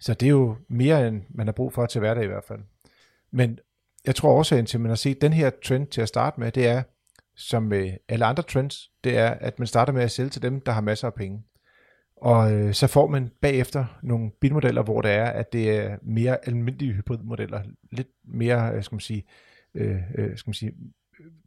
Så 0.00 0.14
det 0.14 0.26
er 0.26 0.30
jo 0.30 0.56
mere, 0.68 1.08
end 1.08 1.22
man 1.30 1.46
har 1.46 1.52
brug 1.52 1.72
for 1.72 1.86
til 1.86 1.98
hverdag 1.98 2.24
i 2.24 2.26
hvert 2.26 2.44
fald. 2.44 2.60
Men 3.32 3.58
jeg 4.06 4.14
tror 4.14 4.30
årsagen 4.30 4.66
til, 4.66 4.76
at 4.76 4.80
man 4.80 4.90
har 4.90 4.96
set 4.96 5.20
den 5.20 5.32
her 5.32 5.50
trend 5.64 5.86
til 5.86 6.00
at 6.00 6.08
starte 6.08 6.40
med, 6.40 6.52
det 6.52 6.66
er, 6.66 6.82
som 7.36 7.62
med 7.62 7.92
alle 8.08 8.24
andre 8.24 8.42
trends, 8.42 8.90
det 9.04 9.16
er, 9.18 9.30
at 9.30 9.58
man 9.58 9.68
starter 9.68 9.92
med 9.92 10.02
at 10.02 10.10
sælge 10.10 10.30
til 10.30 10.42
dem, 10.42 10.60
der 10.60 10.72
har 10.72 10.80
masser 10.80 11.06
af 11.06 11.14
penge. 11.14 11.42
Og 12.16 12.52
øh, 12.52 12.74
så 12.74 12.86
får 12.86 13.06
man 13.06 13.30
bagefter 13.40 13.98
nogle 14.02 14.30
bilmodeller, 14.40 14.82
hvor 14.82 15.00
det 15.00 15.10
er, 15.10 15.24
at 15.24 15.52
det 15.52 15.70
er 15.70 15.96
mere 16.02 16.46
almindelige 16.46 16.92
hybridmodeller, 16.92 17.62
lidt 17.92 18.08
mere, 18.24 18.72
øh, 18.74 18.82
skal 18.82 18.94
man 18.94 19.00
sige, 19.00 19.24
øh, 19.74 19.96
øh 20.14 20.36
skal 20.36 20.48
man 20.48 20.54
sige 20.54 20.72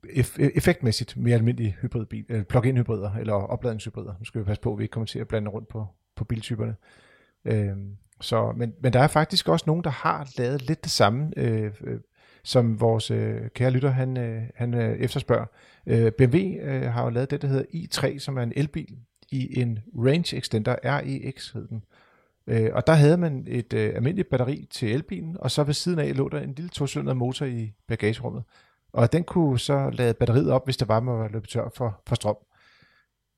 øh, 0.10 0.50
effektmæssigt 0.56 1.18
mere 1.18 1.36
almindelige 1.36 1.78
hybridbil, 1.82 2.26
øh, 2.30 2.44
plug-in 2.44 2.78
hybrider 2.78 3.14
eller 3.14 3.34
opladningshybrider. 3.34 4.14
Nu 4.20 4.26
skal 4.26 4.42
vi 4.42 4.46
passe 4.46 4.62
på, 4.62 4.72
at 4.72 4.78
vi 4.78 4.84
ikke 4.84 4.92
kommer 4.92 5.08
til 5.08 5.20
at 5.20 5.28
blande 5.28 5.50
rundt 5.50 5.68
på, 5.68 5.88
på 6.16 6.24
biltyperne. 6.24 6.76
Øh, 7.46 7.78
så, 8.22 8.54
men, 8.58 8.74
men 8.82 8.94
der 8.94 9.00
er 9.00 9.08
faktisk 9.08 9.50
også 9.50 9.64
nogen, 9.68 9.84
der 9.84 9.90
har 9.90 10.30
lavet 10.38 10.62
lidt 10.62 10.84
det 10.84 10.92
samme, 10.92 11.32
øh, 11.38 11.72
øh, 11.82 12.00
som 12.44 12.80
vores 12.80 13.12
øh, 13.12 13.50
kære 13.56 13.72
lytter, 13.72 13.90
han, 13.90 14.18
øh, 14.18 14.44
han 14.56 14.74
øh, 14.74 14.98
efterspørger. 14.98 15.46
Øh, 15.88 16.12
BMW 16.12 16.38
øh, 16.38 16.82
har 16.82 17.04
jo 17.04 17.10
lavet 17.10 17.32
det, 17.32 17.42
der 17.42 17.48
hedder 17.48 17.66
i3, 17.74 18.20
som 18.20 18.38
er 18.38 18.44
en 18.44 18.54
elbil 18.56 18.98
i 19.32 19.62
en 19.62 19.80
Range 19.96 20.38
Extender 20.38 20.76
REX 20.84 21.52
hed 21.52 21.68
den. 21.68 21.84
Øh, 22.48 22.70
og 22.74 22.88
der 22.88 22.94
havde 22.94 23.18
man 23.18 23.46
et 23.48 23.74
øh, 23.74 23.96
almindeligt 23.96 24.30
batteri 24.30 24.68
til 24.72 24.94
elbilen, 24.94 25.38
og 25.40 25.52
så 25.52 25.64
ved 25.64 25.74
siden 25.74 26.00
af 26.00 26.18
lå 26.18 26.30
der 26.30 26.40
en 26.40 26.54
lille 26.54 26.70
tocylindret 26.70 27.18
motor 27.18 27.46
i 27.46 27.74
bagagerummet. 27.88 28.44
Og 28.94 29.14
den 29.14 29.24
kunne 29.24 29.60
så 29.60 29.90
lade 29.94 30.14
batteriet 30.14 30.52
op, 30.52 30.66
hvis 30.66 30.78
der 30.78 30.86
var, 30.86 31.00
man 31.00 31.20
var 31.20 31.28
løbet 31.28 31.50
tør 31.50 31.70
for, 31.76 32.02
for 32.08 32.16
strøm. 32.16 32.36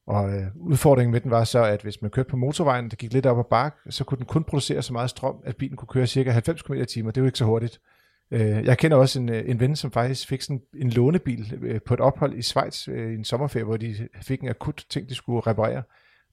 Og 0.08 0.34
øh, 0.34 0.48
udfordringen 0.56 1.12
med 1.12 1.22
den 1.22 1.32
var 1.32 1.44
så, 1.44 1.64
at 1.64 1.82
hvis 1.82 2.01
man 2.01 2.12
kørte 2.12 2.30
på 2.30 2.38
motorvejen, 2.38 2.90
der 2.90 2.96
gik 2.96 3.14
lidt 3.14 3.25
op 3.25 3.40
ad 3.40 3.44
bak, 3.50 3.75
så 3.90 4.04
kunne 4.04 4.18
den 4.18 4.25
kun 4.25 4.44
producere 4.44 4.82
så 4.82 4.94
meget 4.94 5.10
strøm, 5.10 5.36
at 5.44 5.58
bilen 5.58 5.77
kunne 5.77 5.88
køre 5.88 6.08
cirka 6.08 6.32
90 6.32 6.62
km 6.62 6.74
i 6.74 6.86
timen. 6.86 7.12
Det 7.12 7.18
er 7.18 7.22
jo 7.22 7.25
ikke 7.25 7.38
så 7.38 7.46
hurtigt. 7.46 7.82
Øh, 8.31 8.65
jeg 8.65 8.77
kender 8.77 8.98
også 8.98 9.20
en, 9.20 9.29
øh, 9.29 9.50
en 9.50 9.59
ven, 9.59 9.75
som 9.75 9.91
faktisk 9.91 10.27
fik 10.27 10.41
sådan 10.41 10.61
en 10.75 10.89
lånebil 10.89 11.59
øh, 11.61 11.81
på 11.81 11.94
et 11.94 12.00
ophold 12.00 12.33
i 12.33 12.41
Schweiz 12.41 12.87
øh, 12.87 13.11
i 13.11 13.15
en 13.15 13.25
sommerferie, 13.25 13.63
hvor 13.63 13.77
de 13.77 14.07
fik 14.22 14.41
en 14.41 14.50
akut 14.50 14.85
ting, 14.89 15.09
de 15.09 15.15
skulle 15.15 15.41
reparere. 15.48 15.83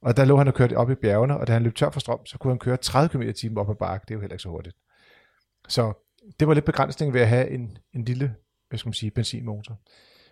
Og 0.02 0.16
der 0.16 0.24
lå 0.24 0.36
han 0.36 0.48
og 0.48 0.54
kørte 0.54 0.76
op 0.76 0.90
i 0.90 0.94
bjergene, 0.94 1.36
og 1.36 1.46
da 1.46 1.52
han 1.52 1.62
løb 1.62 1.74
tør 1.74 1.90
for 1.90 2.00
strøm, 2.00 2.26
så 2.26 2.38
kunne 2.38 2.50
han 2.50 2.58
køre 2.58 2.76
30 2.76 3.08
km 3.08 3.22
i 3.22 3.32
timen 3.32 3.58
op 3.58 3.70
ad 3.70 3.74
bakke. 3.74 4.04
Det 4.04 4.10
er 4.10 4.14
jo 4.14 4.20
heller 4.20 4.34
ikke 4.34 4.42
så 4.42 4.48
hurtigt. 4.48 4.76
Så 5.68 5.92
det 6.40 6.48
var 6.48 6.54
lidt 6.54 6.64
begrænsning 6.64 7.14
ved 7.14 7.20
at 7.20 7.28
have 7.28 7.50
en, 7.50 7.78
en 7.94 8.04
lille 8.04 8.34
hvad 8.68 8.78
skal 8.78 8.88
man 8.88 8.94
sige, 8.94 9.10
benzinmotor. 9.10 9.80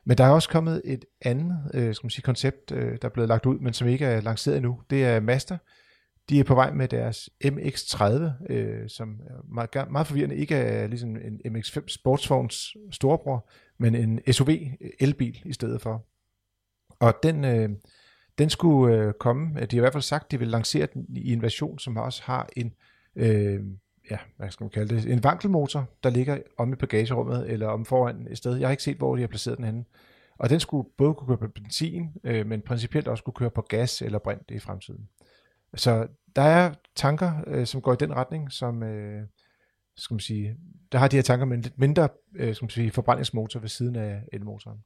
Men 0.04 0.18
der 0.18 0.24
er 0.24 0.30
også 0.30 0.48
kommet 0.48 0.82
et 0.84 1.04
andet 1.22 1.70
øh, 1.74 1.94
skal 1.94 2.04
man 2.04 2.10
sige, 2.10 2.22
koncept, 2.22 2.72
øh, 2.72 2.98
der 3.02 3.08
er 3.08 3.12
blevet 3.12 3.28
lagt 3.28 3.46
ud, 3.46 3.58
men 3.58 3.72
som 3.72 3.88
ikke 3.88 4.04
er 4.04 4.20
lanceret 4.20 4.56
endnu. 4.56 4.80
Det 4.90 5.04
er 5.04 5.20
Mazda. 5.20 5.58
De 6.28 6.40
er 6.40 6.44
på 6.44 6.54
vej 6.54 6.72
med 6.72 6.88
deres 6.88 7.30
MX-30, 7.44 8.52
øh, 8.52 8.88
som 8.88 9.20
er 9.26 9.54
meget, 9.54 9.90
meget 9.90 10.06
forvirrende 10.06 10.36
ikke 10.36 10.54
er 10.54 10.86
ligesom 10.86 11.16
en 11.16 11.56
MX-5 11.56 11.88
sportsvogns 11.88 12.76
storebror, 12.90 13.48
men 13.78 13.94
en 13.94 14.32
SUV 14.32 14.48
øh, 14.48 14.90
elbil 15.00 15.42
i 15.44 15.52
stedet 15.52 15.80
for. 15.80 16.06
Og 17.00 17.14
den, 17.22 17.44
øh, 17.44 17.68
den 18.38 18.50
skulle 18.50 18.96
øh, 18.96 19.12
komme, 19.12 19.54
de 19.54 19.76
har 19.76 19.80
i 19.80 19.80
hvert 19.80 19.92
fald 19.92 20.02
sagt, 20.02 20.30
de 20.30 20.38
vil 20.38 20.48
lancere 20.48 20.86
den 20.94 21.06
i 21.16 21.32
en 21.32 21.42
version, 21.42 21.78
som 21.78 21.96
også 21.96 22.22
har 22.24 22.48
en, 22.56 22.72
øh, 23.16 23.60
ja, 24.10 24.18
hvad 24.36 24.50
skal 24.50 24.64
man 24.64 24.70
kalde 24.70 24.96
det, 24.96 25.12
en 25.12 25.24
vankelmotor, 25.24 25.90
der 26.02 26.10
ligger 26.10 26.38
om 26.58 26.72
i 26.72 26.76
bagagerummet, 26.76 27.50
eller 27.50 27.68
om 27.68 27.84
foran 27.84 28.26
et 28.30 28.38
sted. 28.38 28.56
Jeg 28.56 28.68
har 28.68 28.70
ikke 28.70 28.82
set, 28.82 28.96
hvor 28.96 29.16
de 29.16 29.20
har 29.20 29.28
placeret 29.28 29.56
den 29.56 29.64
henne. 29.64 29.84
Og 30.38 30.50
den 30.50 30.60
skulle 30.60 30.88
både 30.98 31.14
kunne 31.14 31.28
køre 31.28 31.48
på 31.48 31.48
benzin, 31.54 32.08
øh, 32.24 32.46
men 32.46 32.60
principielt 32.60 33.08
også 33.08 33.24
kunne 33.24 33.34
køre 33.34 33.50
på 33.50 33.62
gas 33.62 34.02
eller 34.02 34.18
brint 34.18 34.50
i 34.50 34.58
fremtiden. 34.58 35.08
Så 35.74 36.06
der 36.36 36.42
er 36.42 36.74
tanker, 36.96 37.32
øh, 37.46 37.66
som 37.66 37.80
går 37.80 37.92
i 37.92 37.96
den 38.00 38.14
retning, 38.14 38.52
som, 38.52 38.82
øh, 38.82 39.26
skal 39.96 40.14
man 40.14 40.20
sige, 40.20 40.56
der 40.92 40.98
har 40.98 41.08
de 41.08 41.16
her 41.16 41.22
tanker 41.22 41.46
med 41.46 41.56
en 41.56 41.62
lidt 41.62 41.78
mindre 41.78 42.08
øh, 42.34 42.54
skal 42.54 42.64
man 42.64 42.70
sige, 42.70 42.90
forbrændingsmotor 42.90 43.60
ved 43.60 43.68
siden 43.68 43.96
af 43.96 44.22
elmotoren. 44.32 44.78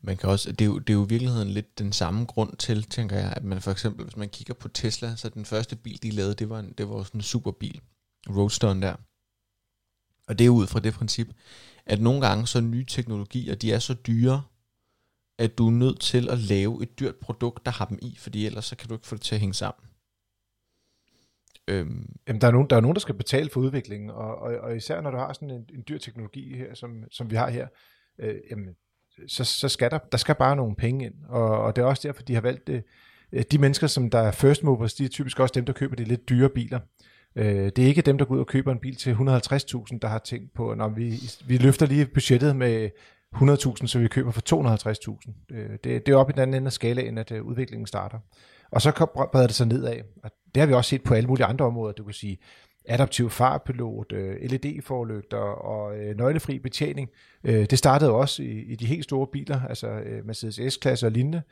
Man 0.00 0.16
kan 0.16 0.28
også, 0.28 0.52
det, 0.52 0.60
er 0.60 0.66
jo, 0.66 0.78
det 0.78 0.90
er 0.90 0.94
jo 0.94 1.04
i 1.04 1.08
virkeligheden 1.08 1.48
lidt 1.48 1.78
den 1.78 1.92
samme 1.92 2.24
grund 2.24 2.56
til, 2.56 2.82
tænker 2.82 3.16
jeg, 3.16 3.32
at 3.36 3.44
man 3.44 3.60
for 3.60 3.70
eksempel, 3.70 4.04
hvis 4.04 4.16
man 4.16 4.28
kigger 4.28 4.54
på 4.54 4.68
Tesla, 4.68 5.16
så 5.16 5.28
den 5.28 5.44
første 5.44 5.76
bil, 5.76 6.02
de 6.02 6.10
lavede, 6.10 6.34
det 6.34 6.48
var, 6.50 6.58
en, 6.58 6.74
det 6.78 6.88
var 6.88 7.02
sådan 7.02 7.18
en 7.18 7.22
superbil, 7.22 7.80
Roadsteren 8.28 8.82
der. 8.82 8.96
Og 10.28 10.38
det 10.38 10.46
er 10.46 10.50
ud 10.50 10.66
fra 10.66 10.80
det 10.80 10.94
princip, 10.94 11.28
at 11.86 12.00
nogle 12.00 12.26
gange 12.26 12.46
så 12.46 12.60
nye 12.60 12.84
teknologier, 12.84 13.54
de 13.54 13.72
er 13.72 13.78
så 13.78 13.94
dyre, 13.94 14.42
at 15.38 15.58
du 15.58 15.66
er 15.66 15.70
nødt 15.70 16.00
til 16.00 16.30
at 16.30 16.38
lave 16.38 16.82
et 16.82 16.98
dyrt 17.00 17.16
produkt, 17.16 17.66
der 17.66 17.72
har 17.72 17.84
dem 17.84 17.98
i, 18.02 18.16
fordi 18.18 18.46
ellers 18.46 18.64
så 18.64 18.76
kan 18.76 18.88
du 18.88 18.94
ikke 18.94 19.06
få 19.06 19.14
det 19.14 19.22
til 19.22 19.34
at 19.34 19.40
hænge 19.40 19.54
sammen. 19.54 19.88
Øhm, 21.68 22.16
Jamen, 22.28 22.40
der 22.40 22.46
er, 22.46 22.52
nogen, 22.52 22.70
der 22.70 22.76
er 22.76 22.80
nogen, 22.80 22.94
der 22.94 23.00
skal 23.00 23.14
betale 23.14 23.50
for 23.50 23.60
udviklingen, 23.60 24.10
og, 24.10 24.38
og, 24.38 24.54
og 24.58 24.76
især 24.76 25.00
når 25.00 25.10
du 25.10 25.16
har 25.16 25.32
sådan 25.32 25.50
en, 25.50 25.64
en 25.74 25.84
dyr 25.88 25.98
teknologi 25.98 26.56
her, 26.56 26.74
som, 26.74 27.04
som 27.10 27.30
vi 27.30 27.36
har 27.36 27.50
her, 27.50 27.66
øh, 28.20 28.34
jamen, 28.50 28.74
så, 29.28 29.44
så 29.44 29.68
skal 29.68 29.90
der, 29.90 29.98
der 29.98 30.18
skal 30.18 30.34
bare 30.34 30.56
nogle 30.56 30.76
penge 30.76 31.04
ind, 31.06 31.14
og, 31.28 31.62
og 31.62 31.76
det 31.76 31.82
er 31.82 31.86
også 31.86 32.08
derfor, 32.08 32.22
de 32.22 32.34
har 32.34 32.40
valgt 32.40 32.66
det. 32.66 32.84
De 33.52 33.58
mennesker, 33.58 33.86
som 33.86 34.10
der 34.10 34.18
er 34.18 34.30
first 34.32 34.62
movers, 34.64 34.94
de 34.94 35.04
er 35.04 35.08
typisk 35.08 35.40
også 35.40 35.52
dem, 35.52 35.64
der 35.64 35.72
køber 35.72 35.96
de 35.96 36.04
lidt 36.04 36.28
dyre 36.28 36.48
biler. 36.48 36.80
Øh, 37.36 37.46
Det 37.46 37.78
er 37.78 37.86
ikke 37.86 38.02
dem, 38.02 38.18
der 38.18 38.24
går 38.24 38.34
ud 38.34 38.40
og 38.40 38.46
køber 38.46 38.72
en 38.72 38.78
bil 38.78 38.96
til 38.96 39.10
150.000, 39.12 39.18
der 40.02 40.06
har 40.06 40.18
tænkt 40.18 40.54
på, 40.54 40.74
når 40.74 40.88
vi, 40.88 41.20
vi 41.46 41.56
løfter 41.56 41.86
lige 41.86 42.06
budgettet 42.06 42.56
med 42.56 42.90
100.000, 43.34 43.86
så 43.86 43.98
vi 43.98 44.08
køber 44.08 44.30
for 44.30 44.42
250.000. 45.20 45.54
Øh, 45.56 45.70
Det, 45.70 46.06
det 46.06 46.08
er 46.08 46.16
op 46.16 46.30
i 46.30 46.32
den 46.32 46.40
anden 46.40 46.54
ende 46.54 46.66
af 46.66 46.72
skalaen, 46.72 47.18
at 47.18 47.32
øh, 47.32 47.42
udviklingen 47.44 47.86
starter. 47.86 48.18
Og 48.70 48.82
så 48.82 48.90
kom- 48.90 49.28
breder 49.32 49.46
det 49.46 49.56
sig 49.56 49.66
nedad. 49.66 49.96
Og 50.22 50.30
det 50.54 50.60
har 50.60 50.66
vi 50.66 50.72
også 50.72 50.88
set 50.88 51.02
på 51.02 51.14
alle 51.14 51.26
mulige 51.26 51.44
andre 51.46 51.64
områder. 51.64 51.92
Du 51.92 52.04
kan 52.04 52.12
sige 52.14 52.38
adaptiv 52.88 53.30
farpilot, 53.30 54.12
øh, 54.12 54.36
LED-forlygter 54.50 55.36
og 55.38 55.98
øh, 55.98 56.16
nøglefri 56.16 56.58
betjening. 56.58 57.08
Øh, 57.44 57.66
det 57.70 57.78
startede 57.78 58.10
også 58.12 58.42
i, 58.42 58.62
i 58.62 58.76
de 58.76 58.86
helt 58.86 59.04
store 59.04 59.26
biler, 59.32 59.60
altså 59.62 60.02
Mercedes 60.24 60.74
S-klasse 60.74 61.06
og 61.06 61.12
lignende. 61.12 61.42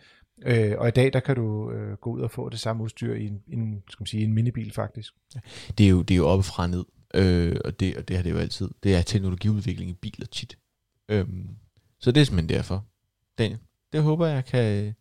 Og 0.79 0.89
i 0.89 0.91
dag 0.91 1.13
der 1.13 1.21
kan 1.21 1.37
du 1.37 1.71
gå 2.01 2.11
ud 2.11 2.21
og 2.21 2.31
få 2.31 2.49
det 2.49 2.61
samme 2.61 2.83
udstyr 2.83 3.15
i 3.15 3.27
en, 3.27 3.43
en, 3.49 3.83
skal 3.91 4.03
man 4.03 4.07
sige, 4.07 4.25
en 4.25 4.33
minibil 4.33 4.73
faktisk. 4.73 5.15
det 5.79 5.87
er 5.87 5.91
jo, 5.91 6.03
det 6.03 6.15
er 6.15 6.19
jo 6.19 6.27
oppe 6.27 6.43
fra 6.43 6.67
ned, 6.67 6.85
øh, 7.15 7.57
og, 7.65 7.81
det, 7.81 7.97
og 7.97 8.09
det 8.09 8.17
har 8.17 8.23
det 8.23 8.31
jo 8.31 8.37
altid. 8.39 8.71
Det 8.83 8.95
er 8.95 9.03
teknologiudvikling 9.03 9.91
i 9.91 9.95
biler 9.95 10.27
tit. 10.27 10.59
Øhm, 11.09 11.47
så 12.07 12.13
det 12.13 12.21
er 12.21 12.25
simpelthen 12.25 12.57
derfor. 12.59 12.85
Daniel, 13.39 13.59
det 13.93 14.03
håber 14.03 14.27
jeg 14.27 14.45
kan, 14.45 14.95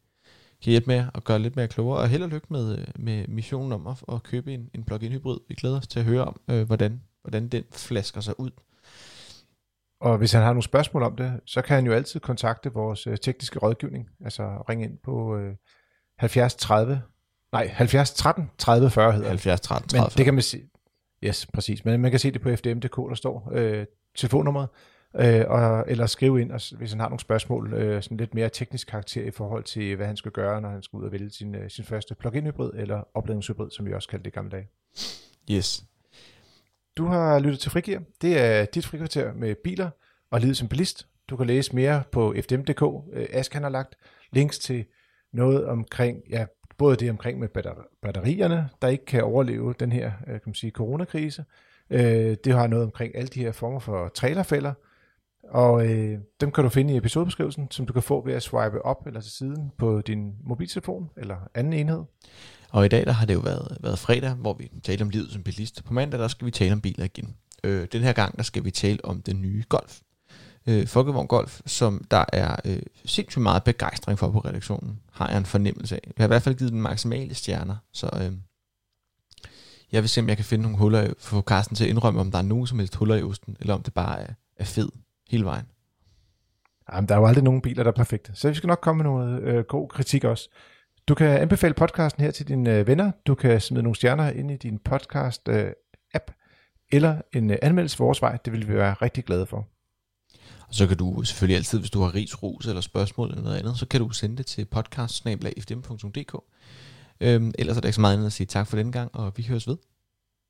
kan 0.64 0.72
hjælpe 0.72 0.88
med 0.88 1.06
at 1.14 1.24
gøre 1.24 1.40
lidt 1.40 1.56
mere 1.56 1.68
klogere, 1.68 2.00
og 2.00 2.10
held 2.10 2.24
og 2.24 2.30
lykke 2.30 2.48
med, 2.50 2.86
med 2.96 3.28
missionen 3.28 3.72
om 3.72 3.88
at, 3.88 4.04
at 4.12 4.24
købe 4.24 4.54
en, 4.54 4.70
en 4.74 4.84
plug-in 4.84 5.12
hybrid. 5.12 5.38
Vi 5.48 5.56
glæder 5.56 5.78
os 5.78 5.88
til 5.88 6.00
at 6.00 6.06
høre 6.06 6.26
om, 6.26 6.42
øh, 6.48 6.64
hvordan, 6.68 7.02
hvordan 7.22 7.48
den 7.48 7.64
flasker 7.72 8.22
sig 8.22 8.40
ud. 8.40 8.52
Og 10.00 10.18
hvis 10.18 10.32
han 10.32 10.42
har 10.42 10.50
nogle 10.50 10.64
spørgsmål 10.64 11.04
om 11.04 11.16
det, 11.16 11.40
så 11.46 11.62
kan 11.62 11.76
han 11.76 11.86
jo 11.86 11.94
altid 11.94 12.20
kontakte 12.20 12.74
vores 12.74 13.08
øh, 13.08 13.18
tekniske 13.18 13.60
rådgivning, 13.60 14.10
altså 14.24 14.64
ringe 14.70 14.86
ind 14.86 14.98
på 14.98 15.38
øh, 15.38 15.56
70 16.18 16.56
30, 16.56 17.02
nej 17.52 17.68
70 17.68 18.14
13 18.14 18.52
30 18.58 18.90
40 18.90 19.12
hedder 19.12 19.24
det. 19.24 19.30
70 19.30 19.62
13 19.62 19.90
Men 19.94 20.00
30. 20.00 20.18
det 20.18 20.26
kan 20.26 20.34
man 20.34 20.44
se. 20.44 20.64
Yes, 21.24 21.46
præcis. 21.54 21.86
Men 21.86 22.02
man 22.02 22.12
kan 22.12 22.20
se 22.20 22.32
det 22.32 22.42
på 22.42 22.56
fdm.dk, 22.56 22.96
der 22.96 23.16
står 23.16 23.52
øh, 23.54 23.86
telefonnummeret. 24.16 24.70
Øh, 25.20 25.46
og, 25.48 25.86
eller 25.88 26.06
skrive 26.06 26.42
ind, 26.42 26.52
og, 26.52 26.62
hvis 26.78 26.92
han 26.92 27.00
har 27.00 27.10
nogle 27.10 27.20
spørgsmål, 27.20 27.74
øh, 27.74 28.04
sådan 28.04 28.18
lidt 28.18 28.34
mere 28.34 28.50
teknisk 28.50 28.88
karakter 28.88 29.24
i 29.24 29.32
forhold 29.32 29.64
til, 29.64 29.96
hvad 29.96 30.08
han 30.08 30.18
skal 30.18 30.32
gøre, 30.32 30.62
når 30.62 30.70
han 30.70 30.84
skal 30.84 30.98
ud 30.98 31.04
og 31.04 31.12
vælge 31.12 31.30
sin, 31.30 31.56
øh, 31.56 31.70
sin 31.70 31.86
første 31.86 32.16
plug-in 32.16 32.46
hybrid, 32.46 32.72
eller 32.74 33.04
opladningshybrid, 33.14 33.72
som 33.72 33.86
vi 33.86 33.94
også 33.94 34.10
kaldte 34.10 34.24
det 34.24 34.32
i 34.32 34.36
gamle 34.36 34.52
dage. 34.52 34.68
Yes. 35.52 35.84
Du 36.98 37.06
har 37.06 37.40
lyttet 37.40 37.60
til 37.60 37.72
Frigir. 37.72 38.00
Det 38.22 38.40
er 38.40 38.66
dit 38.66 38.86
frikvarter 38.86 39.34
med 39.34 39.56
biler 39.56 39.90
og 40.32 40.40
livet 40.40 40.58
som 40.58 40.68
bilist. 40.68 41.08
Du 41.30 41.38
kan 41.38 41.48
læse 41.48 41.76
mere 41.76 42.04
på 42.12 42.36
fdm.dk. 42.42 42.82
Øh, 43.14 43.28
Ask 43.30 43.54
han 43.54 43.64
har 43.64 43.70
lagt 43.70 43.96
links 44.32 44.60
til 44.60 44.86
noget 45.34 45.66
omkring, 45.66 46.18
ja, 46.30 46.46
både 46.78 46.96
det 46.96 47.10
omkring 47.10 47.40
med 47.40 47.48
batterierne, 48.02 48.70
der 48.82 48.88
ikke 48.88 49.06
kan 49.06 49.24
overleve 49.24 49.74
den 49.80 49.92
her 49.92 50.12
øh, 50.28 50.34
kan 50.34 50.42
man 50.46 50.54
sige, 50.54 50.72
coronakrise. 50.72 51.46
Øh, 51.90 52.36
det 52.44 52.54
har 52.54 52.68
noget 52.68 52.86
omkring 52.86 53.16
alle 53.16 53.28
de 53.28 53.40
her 53.40 53.52
former 53.52 53.80
for 53.80 54.08
trailerfælder, 54.08 54.74
og 55.50 55.88
øh, 55.88 56.20
dem 56.42 56.52
kan 56.52 56.64
du 56.64 56.70
finde 56.70 56.94
i 56.94 56.98
episodebeskrivelsen, 56.98 57.72
som 57.72 57.86
du 57.86 57.94
kan 57.94 58.04
få 58.04 58.26
ved 58.26 58.34
at 58.34 58.44
swipe 58.44 58.86
op 58.86 59.08
eller 59.08 59.22
til 59.22 59.32
siden 59.32 59.72
på 59.78 60.02
din 60.02 60.34
mobiltelefon 60.44 61.10
eller 61.18 61.36
anden 61.56 61.74
enhed. 61.74 62.04
Og 62.70 62.86
i 62.86 62.88
dag 62.88 63.06
der 63.06 63.12
har 63.12 63.26
det 63.26 63.34
jo 63.34 63.40
været, 63.40 63.78
været 63.82 64.00
fredag, 64.00 64.34
hvor 64.34 64.54
vi 64.54 64.72
talte 64.84 65.02
om 65.02 65.10
livet 65.10 65.32
som 65.32 65.44
bilist. 65.44 65.84
På 65.84 65.94
mandag 65.94 66.20
der 66.20 66.28
skal 66.28 66.46
vi 66.46 66.52
tale 66.52 66.74
om 66.74 66.82
biler 66.82 67.06
igen. 67.06 67.36
Øh, 67.64 67.88
den 67.92 68.02
her 68.02 68.14
gang 68.14 68.38
der 68.38 68.44
skal 68.44 68.64
vi 68.64 68.72
tale 68.72 69.06
om 69.06 69.22
den 69.22 69.42
nye 69.42 69.64
Golf. 69.70 70.00
Øh, 70.68 70.88
Folkevogn 70.88 71.28
Golf, 71.28 71.62
som 71.66 72.06
der 72.12 72.26
er 72.34 72.56
øh, 72.66 72.82
sindssygt 73.06 73.44
meget 73.44 73.64
begejstring 73.64 74.20
for 74.20 74.32
på 74.32 74.40
redaktionen, 74.40 75.00
har 75.12 75.30
jeg 75.30 75.38
en 75.38 75.46
fornemmelse 75.46 75.96
af. 75.96 76.02
Jeg 76.06 76.14
har 76.18 76.26
i 76.26 76.28
hvert 76.28 76.42
fald 76.42 76.56
givet 76.56 76.72
den 76.72 76.82
maksimale 76.82 77.36
stjerner, 77.36 77.76
så 77.94 78.10
øh, 78.22 78.32
jeg 79.92 80.02
vil 80.02 80.10
se, 80.10 80.22
om 80.22 80.30
jeg 80.30 80.38
kan 80.38 80.46
finde 80.46 80.62
nogle 80.62 80.78
huller, 80.78 81.14
for 81.20 81.42
Carsten 81.42 81.76
til 81.76 81.84
at 81.84 81.90
indrømme, 81.90 82.20
om 82.20 82.32
der 82.32 82.38
er 82.38 82.44
nogen 82.44 82.68
som 82.68 82.80
helst 82.80 82.96
huller 82.96 83.16
i 83.16 83.24
osten, 83.24 83.58
eller 83.60 83.74
om 83.74 83.84
det 83.84 83.94
bare 83.94 84.22
er, 84.22 84.34
er 84.58 84.66
fed 84.66 84.90
hele 85.30 85.46
vejen. 85.46 85.66
Jamen, 86.94 87.08
der 87.10 87.16
er 87.16 87.20
jo 87.20 87.26
aldrig 87.26 87.44
nogen 87.44 87.62
biler, 87.62 87.84
der 87.84 87.92
er 87.92 87.96
perfekte, 87.96 88.32
så 88.36 88.50
vi 88.50 88.56
skal 88.56 88.68
nok 88.68 88.80
komme 88.82 89.04
med 89.04 89.12
noget 89.12 89.42
øh, 89.42 89.64
god 89.64 89.90
kritik 89.90 90.24
også. 90.24 90.50
Du 91.08 91.16
kan 91.16 91.28
anbefale 91.28 91.74
podcasten 91.74 92.24
her 92.24 92.32
til 92.32 92.48
dine 92.48 92.78
øh, 92.78 92.88
venner. 92.88 93.12
Du 93.28 93.36
kan 93.36 93.62
smide 93.62 93.84
nogle 93.84 93.96
stjerner 93.96 94.30
ind 94.30 94.52
i 94.52 94.58
din 94.58 94.80
podcast-app, 94.90 96.30
øh, 96.30 96.34
eller 96.92 97.22
en 97.34 97.52
øh, 97.52 97.58
anmeldelse 97.62 97.98
vores 97.98 98.22
vej. 98.22 98.38
Det 98.46 98.54
vil 98.54 98.68
vi 98.68 98.74
være 98.74 98.94
rigtig 98.94 99.26
glade 99.26 99.46
for. 99.46 99.68
Og 100.68 100.76
så 100.76 100.88
kan 100.88 100.98
du 100.98 101.24
selvfølgelig 101.24 101.58
altid, 101.58 101.80
hvis 101.80 101.92
du 101.92 102.02
har 102.02 102.16
ris, 102.16 102.44
ros 102.44 102.66
eller 102.66 102.82
spørgsmål 102.82 103.30
eller 103.30 103.44
noget 103.44 103.58
andet, 103.58 103.78
så 103.78 103.86
kan 103.86 104.00
du 104.02 104.10
sende 104.10 104.38
det 104.38 104.46
til 104.46 104.66
podcast 104.66 105.16
Øhm, 107.22 107.54
ellers 107.60 107.78
er 107.78 107.82
der 107.82 107.88
ikke 107.88 107.96
så 107.96 108.02
meget 108.02 108.14
andet 108.14 108.26
at 108.26 108.34
sige 108.34 108.48
tak 108.48 108.68
for 108.68 108.78
den 108.78 108.92
gang, 108.92 109.16
og 109.16 109.34
vi 109.36 109.44
høres 109.44 109.68
ved. 109.68 109.78